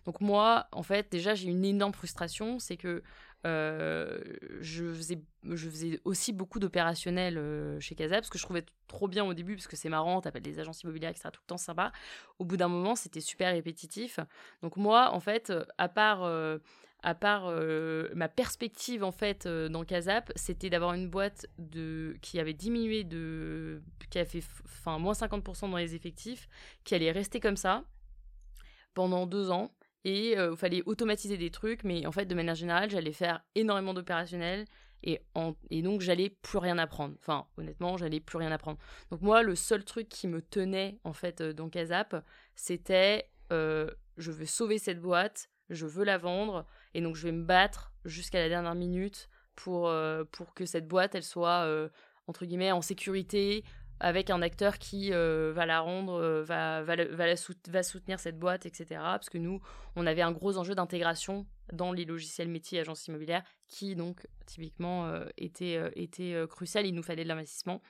[0.04, 3.02] Donc moi, en fait, déjà, j'ai une énorme frustration, c'est que
[3.46, 4.18] euh,
[4.60, 5.20] je, faisais,
[6.04, 9.66] aussi beaucoup d'opérationnels euh, chez Casa parce que je trouvais trop bien au début parce
[9.66, 11.28] que c'est marrant, t'appelles des agences immobilières, etc.
[11.30, 11.92] tout le temps sympa.
[12.38, 14.18] Au bout d'un moment, c'était super répétitif.
[14.62, 16.58] Donc moi, en fait, à part, euh,
[17.02, 17.52] à part
[18.14, 23.82] ma perspective en fait dans Casap, c'était d'avoir une boîte de qui avait diminué de,
[24.08, 26.48] qui a fait enfin moins 50% dans les effectifs,
[26.82, 27.84] qui allait rester comme ça
[28.94, 29.70] pendant deux ans
[30.04, 33.42] et il euh, fallait automatiser des trucs, mais en fait, de manière générale, j'allais faire
[33.54, 34.66] énormément d'opérationnels
[35.02, 35.20] et,
[35.70, 37.14] et donc j'allais plus rien apprendre.
[37.20, 38.78] Enfin, honnêtement, j'allais plus rien apprendre.
[39.10, 42.16] Donc moi, le seul truc qui me tenait en fait euh, dans Casap,
[42.54, 47.32] c'était euh, je veux sauver cette boîte, je veux la vendre, et donc je vais
[47.32, 49.90] me battre jusqu'à la dernière minute pour,
[50.32, 51.66] pour que cette boîte, elle soit
[52.26, 53.64] entre guillemets en sécurité,
[54.00, 57.26] avec un acteur qui va la rendre, va, va, va,
[57.68, 58.86] va, soutenir cette boîte, etc.
[58.90, 59.60] Parce que nous,
[59.96, 65.10] on avait un gros enjeu d'intégration dans les logiciels métiers agence immobilière qui, donc, typiquement,
[65.38, 66.86] était, était crucial.
[66.86, 67.80] Il nous fallait de l'investissement.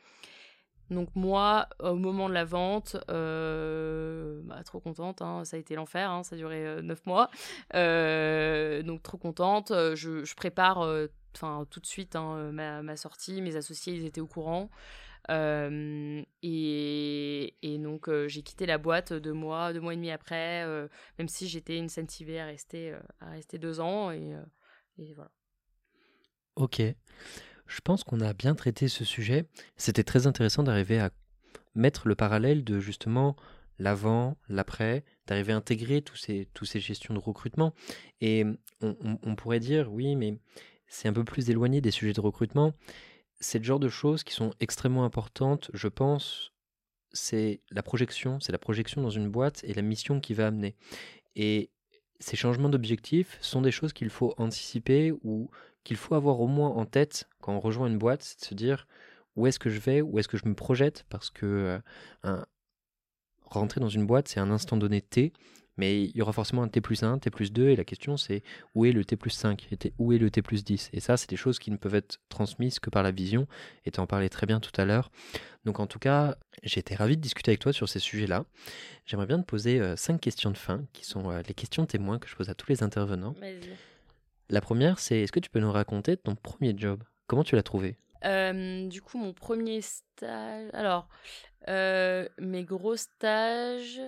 [0.91, 5.75] Donc moi, au moment de la vente, euh, bah, trop contente, hein, ça a été
[5.75, 7.31] l'enfer, hein, ça a duré euh, neuf mois.
[7.75, 10.87] Euh, donc trop contente, je, prépare
[11.35, 14.71] enfin tout de suite hein, ma, sortie, mes associés ils étaient au courant.
[15.29, 16.29] Et,
[17.79, 20.67] donc j'ai quitté la boîte deux mois, deux mois et demi après,
[21.19, 24.11] même si j'étais incentivée à rester, à rester deux ans.
[24.11, 24.35] Et,
[25.15, 25.31] voilà.
[26.57, 26.83] Ok.
[27.67, 29.47] Je pense qu'on a bien traité ce sujet.
[29.77, 31.11] C'était très intéressant d'arriver à
[31.75, 33.37] mettre le parallèle de justement
[33.79, 37.75] l'avant, l'après, d'arriver à intégrer tous ces, tous ces gestions de recrutement.
[38.21, 38.45] Et
[38.81, 40.39] on, pourrait dire, oui, mais
[40.87, 42.73] c'est un peu plus éloigné des sujets de recrutement.
[43.45, 46.55] C'est le genre de choses qui sont extrêmement importantes, je pense,
[47.13, 50.75] c'est la projection, c'est la projection dans une boîte et la mission qui va amener.
[51.37, 51.71] Et
[52.21, 55.51] ces changements d'objectifs sont des choses qu'il faut anticiper ou
[55.85, 58.55] qu'il faut avoir au moins en tête quand on rejoint une boîte, c'est de se
[58.55, 58.87] dire
[59.37, 61.79] où est-ce que je vais, où est-ce que je me projette, parce que
[62.25, 62.45] euh,
[63.45, 65.35] rentrer dans une boîte, c'est un instant donné T,
[65.77, 68.17] mais il y aura forcément un T plus 1, T plus 2, et la question
[68.17, 68.43] c'est
[68.75, 70.91] où est le T plus 5, et où est le T plus 10.
[70.93, 73.47] Et ça, c'est des choses qui ne peuvent être transmises que par la vision,
[73.85, 75.11] et tu en parlais très bien tout à l'heure.
[75.65, 78.45] Donc en tout cas, j'ai été ravi de discuter avec toi sur ces sujets-là.
[79.07, 82.19] J'aimerais bien te poser euh, cinq questions de fin, qui sont euh, les questions témoins
[82.19, 83.35] que je pose à tous les intervenants.
[84.51, 87.03] La première, c'est est-ce que tu peux nous raconter ton premier job?
[87.27, 87.97] Comment tu l'as trouvé?
[88.25, 90.69] Euh, Du coup, mon premier stage.
[90.75, 91.09] Alors,
[91.69, 94.01] euh, mes gros stages.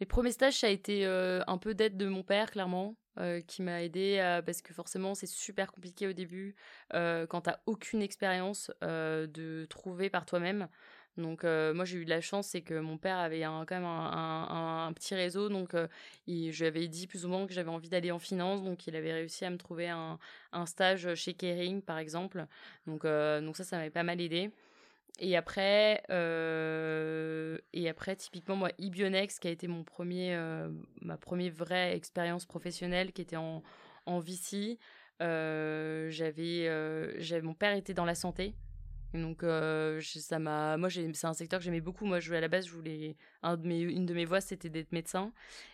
[0.00, 2.96] Mes premiers stages, ça a été euh, un peu d'aide de mon père, clairement,
[3.46, 6.54] qui m'a aidé parce que forcément, c'est super compliqué au début
[6.90, 10.68] quand t'as aucune expérience de trouver par toi-même.
[11.18, 14.90] Donc moi j'ai eu de la chance, c'est que mon père avait quand même un,
[14.94, 15.74] petit réseau, donc
[16.26, 18.96] je lui avais dit plus ou moins que j'avais envie d'aller en finance, donc il
[18.96, 20.18] avait réussi à me trouver un,
[20.64, 22.46] stage chez Kering par exemple.
[22.86, 24.50] Donc, donc ça, ça m'avait pas mal aidé.
[25.18, 26.02] Et après,
[27.72, 30.38] et après typiquement moi, Ibionex, qui a été mon premier,
[31.02, 33.62] ma première vraie expérience professionnelle, qui était en,
[34.06, 34.78] en VC.
[35.20, 36.10] j'avais,
[37.18, 38.54] j'avais, mon père était dans la santé,
[39.14, 42.48] donc euh, ça m'a moi c'est un secteur que j'aimais beaucoup moi je à la
[42.48, 45.32] base je voulais une de mes voies c'était d'être médecin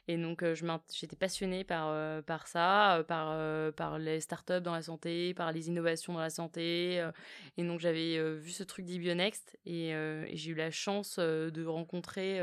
[0.08, 0.54] et donc euh,
[0.92, 3.36] j'étais passionnée par euh, par ça par
[3.74, 7.06] par les startups dans la santé par les innovations dans la santé
[7.58, 12.40] et donc j'avais vu ce truc d'Ibionext et, et j'ai eu la chance de rencontrer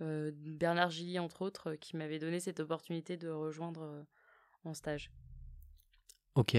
[0.00, 4.04] Bernard Gilly entre autres qui m'avait donné cette opportunité de rejoindre
[4.64, 5.10] en stage.
[6.34, 6.56] Ok.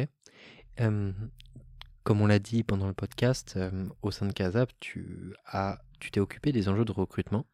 [2.05, 3.71] Comme on l'a dit pendant le podcast, euh,
[4.03, 7.47] au sein de Casap, tu as, tu t'es occupé des enjeux de recrutement.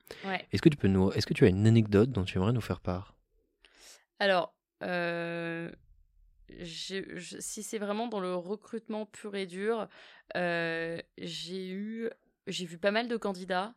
[0.52, 2.60] Est-ce que tu peux nous, est-ce que tu as une anecdote dont tu aimerais nous
[2.60, 3.16] faire part?
[4.20, 5.72] Alors, euh,
[6.66, 9.88] si c'est vraiment dans le recrutement pur et dur,
[10.36, 12.10] euh, j'ai eu,
[12.46, 13.74] j'ai vu pas mal de candidats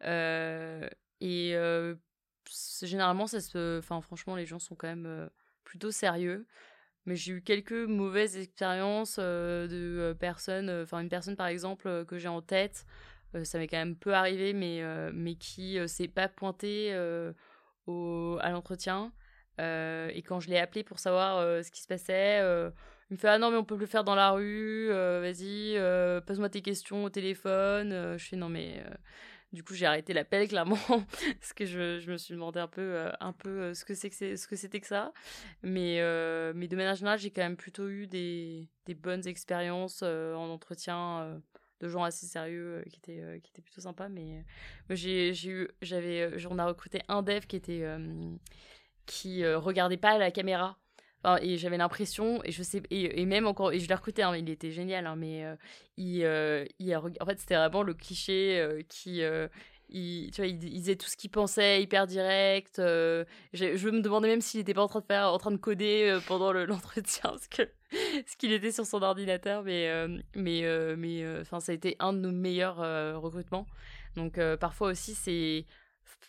[0.00, 1.56] et
[2.82, 5.28] généralement ça se, enfin franchement les gens sont quand même
[5.64, 6.46] plutôt sérieux
[7.06, 11.48] mais j'ai eu quelques mauvaises expériences euh, de euh, personnes, euh, enfin une personne par
[11.48, 12.86] exemple que j'ai en tête,
[13.42, 14.80] ça m'est quand même peu arrivé, mais,
[15.12, 19.12] mais qui s'est pas pointée à l'entretien.
[19.58, 22.38] et quand je l'ai appelé pour savoir ce qui se passait,
[23.10, 25.76] il me fait Ah non, mais on peut le faire dans la rue, vas-y,
[26.28, 28.16] pose-moi tes questions au téléphone.
[28.16, 28.84] je fais Non, mais
[29.54, 30.76] du coup, j'ai arrêté l'appel clairement
[31.40, 34.10] parce que je, me suis demandé un peu, euh, un peu euh, ce que c'est
[34.10, 35.12] que c'était que ça.
[35.62, 40.50] Mais, euh, mais de manière générale, j'ai quand même plutôt eu des, bonnes expériences en
[40.50, 41.40] entretien
[41.80, 44.08] de gens assez sérieux qui étaient plutôt sympas.
[44.08, 44.44] Mais
[44.90, 45.32] j'ai
[45.80, 47.84] j'avais, on a recruté un dev qui était
[49.06, 50.78] qui regardait pas la caméra
[51.40, 54.48] et j'avais l'impression, et je sais, et, même encore, et je l'ai recruté, hein, il
[54.50, 55.56] était génial, hein, mais euh,
[55.96, 56.64] il, euh,
[57.20, 59.22] en fait, c'était vraiment le cliché euh, qui,
[59.90, 62.76] il, tu disait tout ce qu'il pensait, hyper direct.
[62.76, 66.18] je, me demandais même s'il n'était pas en train de faire, en train de coder
[66.26, 67.34] pendant l'entretien,
[68.26, 69.90] ce qu'il était sur son ordinateur, mais,
[70.34, 72.78] mais, mais, enfin, ça a été un de nos meilleurs
[73.20, 73.66] recrutements.
[74.16, 75.64] Donc, parfois aussi, c'est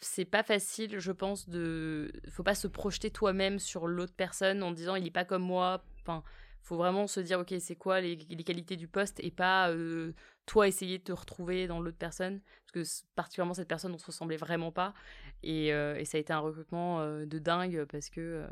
[0.05, 2.11] c'est pas facile, je pense, de.
[2.29, 5.83] Faut pas se projeter toi-même sur l'autre personne en disant il est pas comme moi.
[6.01, 6.23] Enfin,
[6.61, 10.13] faut vraiment se dire ok, c'est quoi les, qualités du poste et pas euh,
[10.45, 12.41] toi essayer de te retrouver dans l'autre personne.
[12.65, 14.93] Parce que particulièrement cette personne, on se ressemblait vraiment pas.
[15.41, 18.45] Et, euh, ça a été un recrutement euh, de dingue parce que,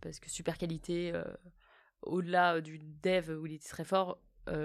[0.00, 1.12] parce que super qualité,
[2.02, 4.18] au-delà du dev où il était très fort,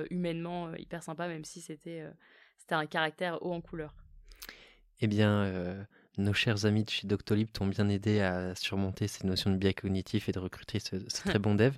[0.10, 2.04] humainement hyper sympa, même si c'était
[2.58, 3.96] c'était un caractère haut en couleur.
[5.00, 5.88] Eh bien,
[6.18, 9.74] nos chers amis de chez Doctolib t'ont bien aidé à surmonter ces notions de biais
[9.74, 11.76] cognitif et de recruter ce, très bon dev,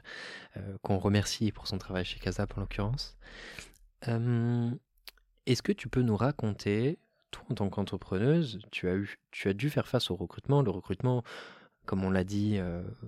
[0.81, 3.17] qu'on remercie pour son travail chez Casap en l'occurrence.
[5.45, 6.99] Est-ce que tu peux nous raconter,
[7.31, 10.61] toi en tant qu'entrepreneuse, tu as, eu, tu as dû faire face au recrutement.
[10.61, 11.23] Le recrutement,
[11.85, 12.59] comme on l'a dit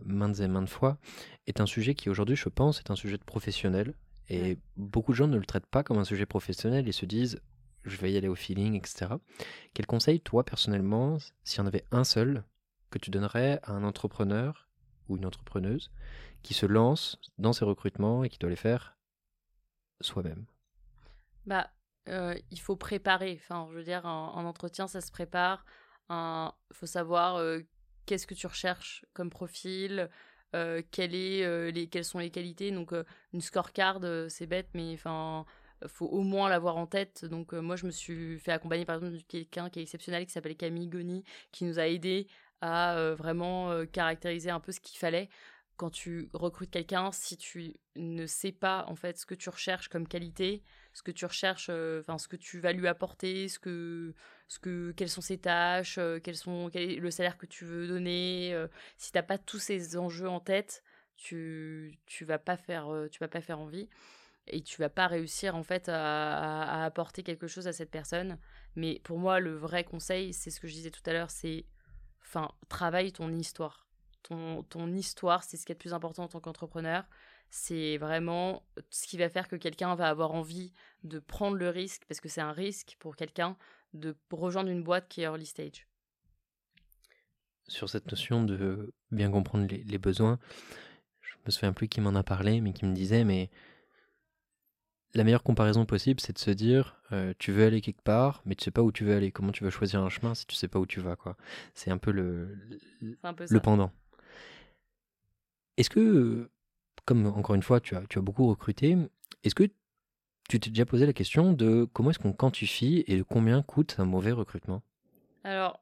[0.06, 0.98] maintes et maintes fois,
[1.48, 3.94] est un sujet qui aujourd'hui, je pense, est un sujet de professionnel.
[4.30, 7.40] Et beaucoup de gens ne le traitent pas comme un sujet professionnel et se disent
[7.86, 9.08] je vais y aller au feeling, etc.
[9.74, 12.44] Quel conseil, toi, personnellement, s'il y en avait un seul,
[12.90, 14.70] que tu donnerais à un entrepreneur
[15.10, 15.92] ou une entrepreneuse
[16.44, 18.98] qui se lance dans ses recrutements et qui doit les faire
[20.00, 20.46] soi-même?
[21.46, 21.70] Bah,
[22.08, 23.40] euh, il faut préparer.
[23.42, 25.66] Enfin, je veux dire, en, entretien, ça se prépare.
[26.10, 27.60] Il faut savoir euh,
[28.06, 30.10] qu'est-ce que tu recherches comme profil,
[30.56, 32.72] euh, quelles sont les qualités.
[32.72, 32.94] Donc,
[33.34, 35.46] une scorecard, c'est bête, mais enfin
[35.88, 37.26] faut au moins l'avoir en tête.
[37.26, 40.26] Donc euh, moi, je me suis fait accompagner par exemple de quelqu'un qui est exceptionnel,
[40.26, 42.28] qui s'appelle Camille Goni, qui nous a aidé
[42.62, 45.30] à euh, vraiment euh, caractériser un peu ce qu'il fallait
[45.78, 49.90] quand tu recrutes quelqu'un, si tu ne sais pas en fait ce que tu recherches
[49.90, 50.64] comme qualité,
[50.94, 54.14] ce que tu recherches, enfin ce que tu vas lui apporter, ce que,
[54.48, 57.88] ce que, quelles sont ses tâches, quels sont, quel est le salaire que tu veux
[57.88, 58.58] donner,
[58.96, 60.82] si t'as pas tous ces enjeux en tête,
[61.18, 63.90] tu, tu vas pas faire, tu vas pas faire envie
[64.48, 68.38] et tu vas pas réussir en fait à, apporter quelque chose à cette personne.
[68.76, 71.66] Mais pour moi, le vrai conseil, c'est ce que je disais tout à l'heure, c'est
[72.22, 73.88] enfin travaille ton histoire.
[74.24, 77.06] Ton, ton histoire, c'est ce qui est le plus important en tant qu'entrepreneur.
[77.52, 80.74] C'est vraiment ce qui va faire que quelqu'un va avoir envie
[81.04, 83.56] de prendre le risque, parce que c'est un risque pour quelqu'un
[83.94, 85.88] de rejoindre une boîte qui est early stage.
[87.68, 90.40] Sur cette notion de bien comprendre les, les besoins,
[91.22, 93.50] je me souviens plus qui m'en a parlé, mais qui me disait, mais
[95.16, 98.56] la meilleure comparaison possible, c'est de se dire, euh, tu veux aller quelque part, mais
[98.56, 99.32] tu sais pas où tu veux aller.
[99.32, 101.38] Comment tu vas choisir un chemin si tu sais pas où tu vas, quoi.
[101.74, 102.58] C'est un peu le,
[103.02, 103.92] le pendant.
[105.78, 106.50] Est-ce que,
[107.06, 108.98] comme encore une fois, tu as, tu as beaucoup recruté,
[109.44, 109.64] est-ce que
[110.50, 113.96] tu t'es déjà posé la question de comment est-ce qu'on quantifie et de combien coûte
[113.98, 114.84] un mauvais recrutement?
[115.44, 115.82] Alors,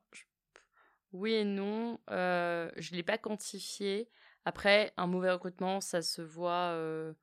[1.11, 1.99] oui et non.
[2.11, 4.09] Euh, je ne l'ai pas quantifié.
[4.45, 7.13] Après, un mauvais recrutement, ça se voit euh,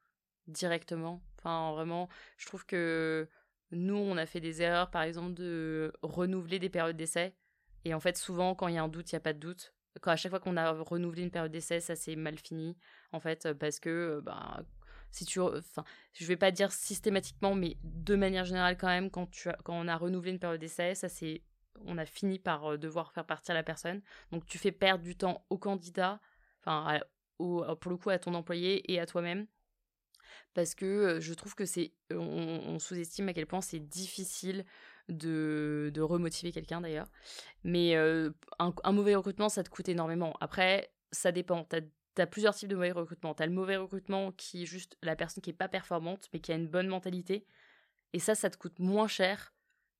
[0.49, 1.23] directement.
[1.41, 3.29] Enfin, vraiment, je trouve que
[3.73, 7.35] nous, on a fait des erreurs, par exemple, de renouveler des périodes d'essai.
[7.85, 9.39] Et en fait, souvent, quand il y a un doute, il n'y a pas de
[9.39, 9.75] doute.
[10.01, 12.77] Quand à chaque fois qu'on a renouvelé une période d'essai, ça s'est mal fini,
[13.13, 14.65] en fait, parce que, ben,
[15.11, 19.27] si tu, enfin, je vais pas dire systématiquement, mais de manière générale quand même, quand
[19.31, 21.43] tu, quand on a renouvelé une période d'essai, ça c'est,
[21.85, 24.03] on a fini par euh, devoir faire partir la personne.
[24.31, 26.21] Donc tu fais perdre du temps au candidat,
[26.61, 27.01] enfin,
[27.39, 29.47] pour le coup à ton employé et à toi-même
[30.55, 34.65] parce que je trouve que c'est on, sous-estime à quel point c'est difficile
[35.09, 37.11] de, de remotiver quelqu'un d'ailleurs.
[37.65, 40.37] Mais un, mauvais recrutement, ça te coûte énormément.
[40.41, 41.65] Après, ça dépend.
[41.65, 41.77] Tu
[42.23, 43.35] as, plusieurs types de mauvais recrutement.
[43.35, 46.41] Tu as le mauvais recrutement qui est juste la personne qui est pas performante, mais
[46.41, 47.47] qui a une bonne mentalité.
[48.13, 49.53] Et ça, ça te coûte moins cher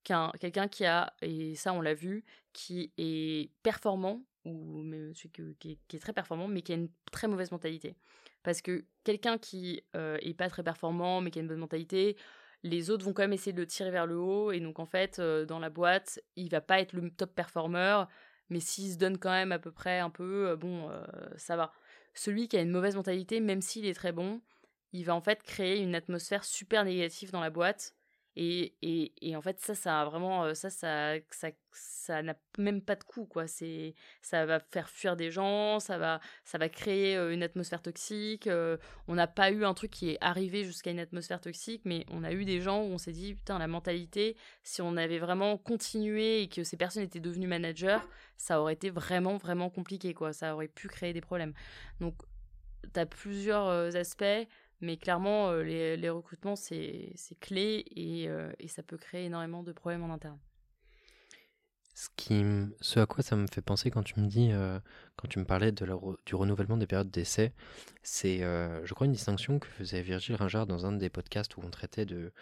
[0.05, 4.85] qu'un quelqu'un qui a, et ça on l'a vu, qui est performant, ou
[5.15, 7.97] qui, qui, est très performant, mais qui a une très mauvaise mentalité.
[8.43, 12.17] Parce que quelqu'un qui euh, est pas très performant, mais qui a une bonne mentalité,
[12.63, 14.53] les autres vont quand même essayer de le tirer vers le haut.
[14.53, 18.09] Et donc, en fait, euh, dans la boîte, il va pas être le top performeur,
[18.49, 20.91] mais s'il se donne quand même à peu près un peu, euh, bon,
[21.37, 21.73] ça va.
[22.15, 24.41] Celui qui a une mauvaise mentalité, même s'il est très bon,
[24.93, 27.95] il va en fait créer une atmosphère super négative dans la boîte
[28.37, 31.15] et, et, et, en fait, ça, ça vraiment, ça, ça,
[31.73, 33.47] ça, n'a même pas de coût, quoi.
[33.49, 38.49] Ça va faire fuir des gens, ça va, ça va créer une atmosphère toxique.
[39.09, 42.23] On n'a pas eu un truc qui est arrivé jusqu'à une atmosphère toxique, mais on
[42.23, 45.59] a eu des gens où on s'est dit, putain, la mentalité, si on avait vraiment
[45.59, 47.99] continué et que ces personnes étaient devenues managers,
[48.37, 50.33] ça aurait été vraiment, vraiment compliqué, quoi.
[50.33, 51.53] Ça aurait pu créer des problèmes.
[52.01, 52.15] Donc,
[52.95, 54.47] tu as plusieurs aspects.
[54.81, 57.85] Mais clairement, euh, les, recrutements, c'est clé
[58.29, 60.39] euh, et, ça peut créer énormément de problèmes en interne.
[61.95, 64.79] Ce, à quoi ça me fait penser quand tu me dis, euh,
[65.17, 65.87] quand tu me parlais de
[66.25, 67.53] du renouvellement des périodes d'essai,
[68.03, 71.69] c'est, je crois, une distinction que faisait Virgile Ringard dans un des podcasts où on
[71.69, 72.33] traitait de,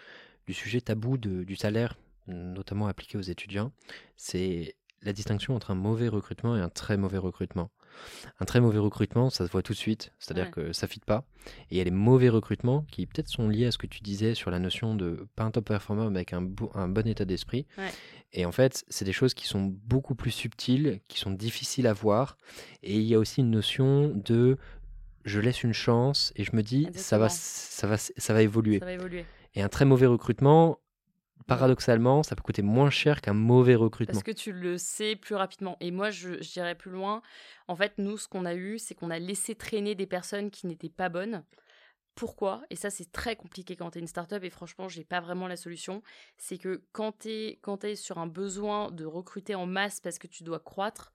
[0.47, 3.73] du sujet tabou du salaire, notamment appliqué aux étudiants.
[4.15, 7.69] C'est la distinction entre un mauvais recrutement et un très mauvais recrutement.
[8.39, 10.99] Un très mauvais recrutement, ça se voit tout de suite, c'est-à-dire que ça ne fit
[10.99, 11.23] pas.
[11.69, 14.01] Et il y a les mauvais recrutements qui peut-être sont liés à ce que tu
[14.01, 17.25] disais sur la notion de pas un top performer mais avec un, un bon état
[17.25, 17.65] d'esprit.
[18.33, 21.93] Et en fait, c'est des choses qui sont beaucoup plus subtiles, qui sont difficiles à
[21.93, 22.37] voir.
[22.83, 24.57] Et il y a aussi une notion de
[25.25, 28.79] je laisse une chance et je me dis ça va, ça va, ça va évoluer.
[28.79, 29.25] Ça va évoluer.
[29.55, 30.79] Et un très mauvais recrutement,
[31.49, 34.13] paradoxalement, ça peut coûter moins cher qu'un mauvais recrutement.
[34.13, 35.75] Parce que tu le sais plus rapidement.
[35.81, 37.21] Et moi, je, dirais plus loin.
[37.67, 40.67] En fait, nous, ce qu'on a eu, c'est qu'on a laissé traîner des personnes qui
[40.67, 41.43] n'étaient pas bonnes.
[42.15, 42.61] Pourquoi?
[42.69, 45.47] Et ça, c'est très compliqué quand tu es une startup et franchement, j'ai pas vraiment
[45.47, 46.01] la solution.
[46.37, 50.27] C'est que quand tu es, es sur un besoin de recruter en masse parce que
[50.27, 51.13] tu dois croître,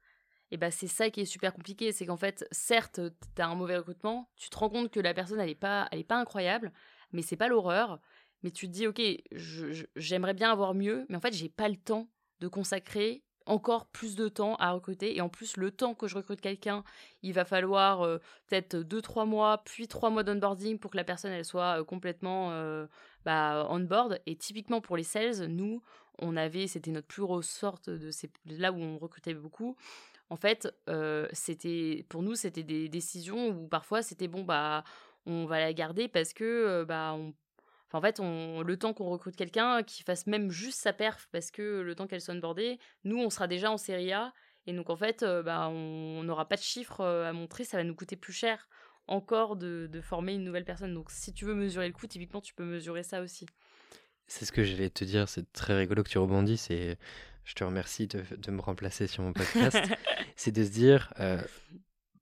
[0.51, 1.93] et ben c'est ça qui est super compliqué.
[1.93, 3.01] C'est qu'en fait, certes,
[3.35, 5.89] tu as un mauvais recrutement, tu te rends compte que la personne, elle est pas,
[6.09, 6.73] pas incroyable,
[7.13, 8.01] mais c'est pas l'horreur.
[8.45, 9.01] Mais tu te dis, ok,
[9.97, 12.09] j'aimerais bien avoir mieux, mais en fait, j'ai pas le temps
[12.41, 15.17] de consacrer encore plus de temps à recruter.
[15.17, 16.85] Et en plus, le temps que je recrute quelqu'un,
[17.23, 21.33] il va falloir euh, peut-être 2-3 mois, puis 3 mois d'onboarding pour que la personne
[21.33, 22.87] elle soit euh, complètement euh,
[23.25, 24.21] bah, on board.
[24.27, 25.83] Et typiquement pour les sales, nous,
[26.19, 29.77] on avait, c'était notre plus grosse sorte de ces, là où on recrutait beaucoup.
[30.31, 30.75] En fait,
[31.33, 34.83] c'était pour nous, c'était des décisions où parfois c'était bon, bah,
[35.27, 37.35] on va la garder parce que bah, on
[37.95, 41.53] en fait, on, le temps qu'on recrute quelqu'un qui fasse même juste sa perf, parce
[41.53, 44.33] que le temps qu'elle soit onboardée, nous, on sera déjà en série A.
[44.67, 47.63] Et donc, en fait, euh, bah, on n'aura pas de chiffres euh, à montrer.
[47.63, 48.69] Ça va nous coûter plus cher
[49.07, 50.93] encore de, former une nouvelle personne.
[50.93, 53.47] Donc, si tu veux mesurer le coût, typiquement, tu peux mesurer ça aussi.
[54.27, 55.29] C'est ce que j'allais te dire.
[55.29, 56.71] C'est très rigolo que tu rebondisses.
[56.71, 56.97] Et
[57.45, 59.79] je te remercie de, me remplacer sur mon podcast.
[60.37, 61.41] c'est de se dire, euh,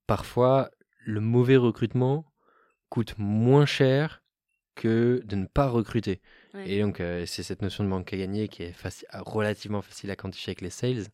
[0.05, 0.69] parfois,
[0.99, 2.31] le mauvais recrutement
[2.89, 4.22] coûte moins cher
[4.75, 6.21] que de ne pas recruter.
[6.65, 8.75] Et donc, euh, c'est cette notion de manque à gagner qui est
[9.13, 11.05] relativement facile à quantifier avec les sales.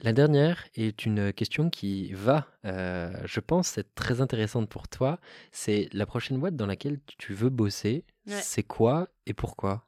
[0.00, 5.18] La dernière est une question qui va, euh, je pense, être très intéressante pour toi.
[5.50, 8.04] C'est la prochaine boîte dans laquelle tu veux bosser.
[8.26, 9.86] C'est quoi et pourquoi?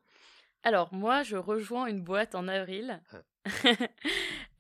[0.63, 3.01] Alors, moi, je rejoins une boîte en avril.
[3.13, 3.23] Ah.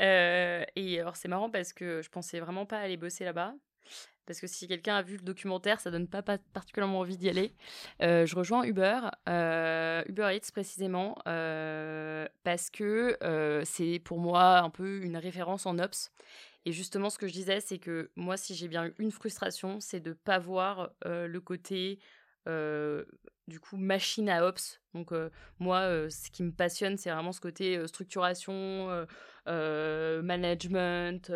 [0.02, 3.54] Euh, et alors, c'est marrant parce que je pensais vraiment pas aller bosser là-bas
[4.26, 7.52] parce que si quelqu'un a vu le documentaire, ça donne pas, particulièrement envie d'y aller.
[8.02, 13.16] Euh, je rejoins Uber, euh, Uber Eats précisément, euh, parce que
[13.64, 16.10] c'est pour moi un peu une référence en ops.
[16.64, 19.78] Et justement, ce que je disais, c'est que moi, si j'ai bien eu une frustration,
[19.80, 22.00] c'est de pas voir le côté
[22.46, 24.80] du coup machine à ops.
[24.94, 25.12] Donc
[25.58, 29.06] moi, ce qui me passionne, c'est vraiment ce côté structuration,
[29.46, 31.30] management,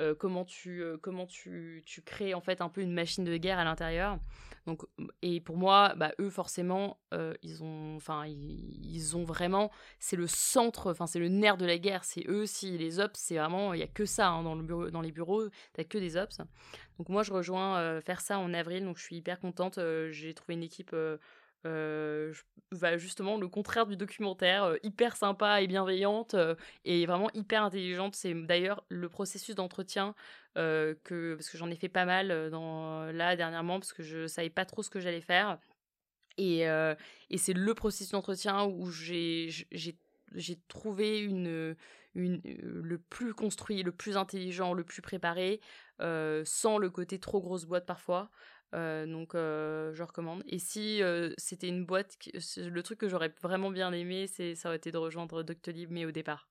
[0.00, 3.36] euh, comment tu euh, comment tu, tu, crées en fait un peu une machine de
[3.36, 4.18] guerre à l'intérieur.
[4.66, 4.82] Donc
[5.22, 10.94] et pour moi, bah, eux forcément, euh, ils ont ils, ont vraiment c'est le centre,
[11.06, 12.04] c'est le nerf de la guerre.
[12.04, 14.62] C'est eux si les ops, c'est vraiment il y a que ça hein, dans le
[14.62, 16.40] bureau, dans les bureaux, t'as que des ops.
[16.98, 19.78] Donc moi je rejoins faire ça en avril, donc je suis hyper contente.
[20.10, 20.94] J'ai trouvé une équipe
[21.64, 22.32] euh,
[22.96, 26.34] justement le contraire du documentaire, hyper sympa et bienveillante
[26.84, 28.16] et vraiment hyper intelligente.
[28.16, 30.14] C'est d'ailleurs le processus d'entretien
[30.56, 34.50] que parce que j'en ai fait pas mal dans là dernièrement parce que je savais
[34.50, 35.58] pas trop ce que j'allais faire
[36.36, 39.50] et, et c'est le processus d'entretien où j'ai
[40.38, 41.76] j'ai trouvé une,
[42.14, 45.60] le plus construit, le plus intelligent, le plus préparé,
[46.00, 48.30] sans le côté trop grosse boîte parfois.
[48.74, 50.42] Euh, donc euh, je recommande.
[50.46, 52.16] Et si euh, c'était une boîte,
[52.56, 56.10] le truc que j'aurais vraiment bien aimé, ça aurait été de rejoindre Doctolib, mais au
[56.10, 56.48] départ.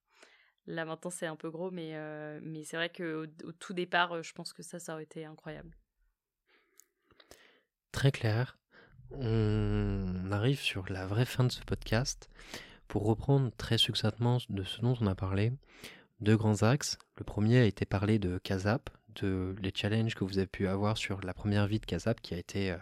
[0.65, 1.95] Là maintenant c'est un peu gros, mais,
[2.41, 5.77] mais c'est vrai qu'au au tout départ, je pense que ça, ça aurait été incroyable.
[7.91, 8.57] Très clair.
[9.11, 12.29] On arrive sur la vraie fin de ce podcast.
[12.88, 15.51] Pour reprendre très succinctement de ce dont on a parlé,
[16.21, 16.97] deux grands axes.
[17.17, 18.89] Le premier a été parlé de Kazap,
[19.23, 22.38] les challenges que vous avez pu avoir sur la première vie de Casap qui a
[22.38, 22.77] été euh,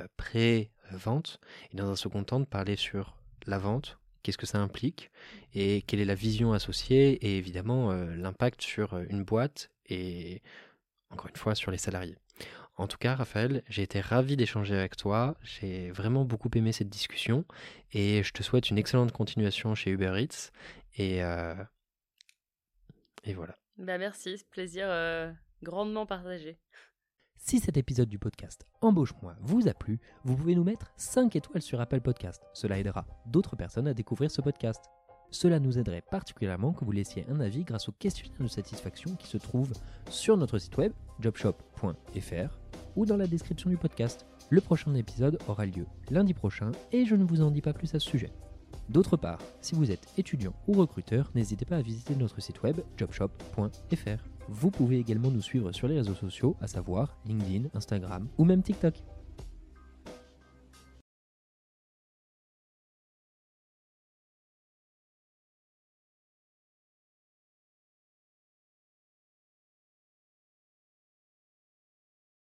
[0.00, 1.40] euh, pré-vente,
[1.72, 5.10] et dans un second temps de parler sur la vente, qu'est-ce que ça implique,
[5.54, 10.42] et quelle est la vision associée, et évidemment euh, l'impact sur une boîte et
[11.10, 12.16] encore une fois sur les salariés.
[12.80, 15.36] En tout cas, Raphaël, j'ai été ravi d'échanger avec toi.
[15.42, 17.44] J'ai vraiment beaucoup aimé cette discussion
[17.92, 20.50] et je te souhaite une excellente continuation chez Uber Eats.
[20.96, 21.18] Et,
[23.24, 23.58] et voilà.
[23.76, 24.88] Bah merci, plaisir
[25.62, 26.58] grandement partagé.
[27.36, 31.62] Si cet épisode du podcast Embauche-moi vous a plu, vous pouvez nous mettre 5 étoiles
[31.62, 32.42] sur Apple Podcast.
[32.54, 34.82] Cela aidera d'autres personnes à découvrir ce podcast.
[35.30, 39.26] Cela nous aiderait particulièrement que vous laissiez un avis grâce au questionnaire de satisfaction qui
[39.26, 39.72] se trouve
[40.08, 44.26] sur notre site web jobshop.fr ou dans la description du podcast.
[44.48, 47.94] Le prochain épisode aura lieu lundi prochain et je ne vous en dis pas plus
[47.94, 48.32] à ce sujet.
[48.88, 52.80] D'autre part, si vous êtes étudiant ou recruteur, n'hésitez pas à visiter notre site web
[52.96, 54.24] jobshop.fr.
[54.48, 58.62] Vous pouvez également nous suivre sur les réseaux sociaux, à savoir LinkedIn, Instagram ou même
[58.62, 58.94] TikTok.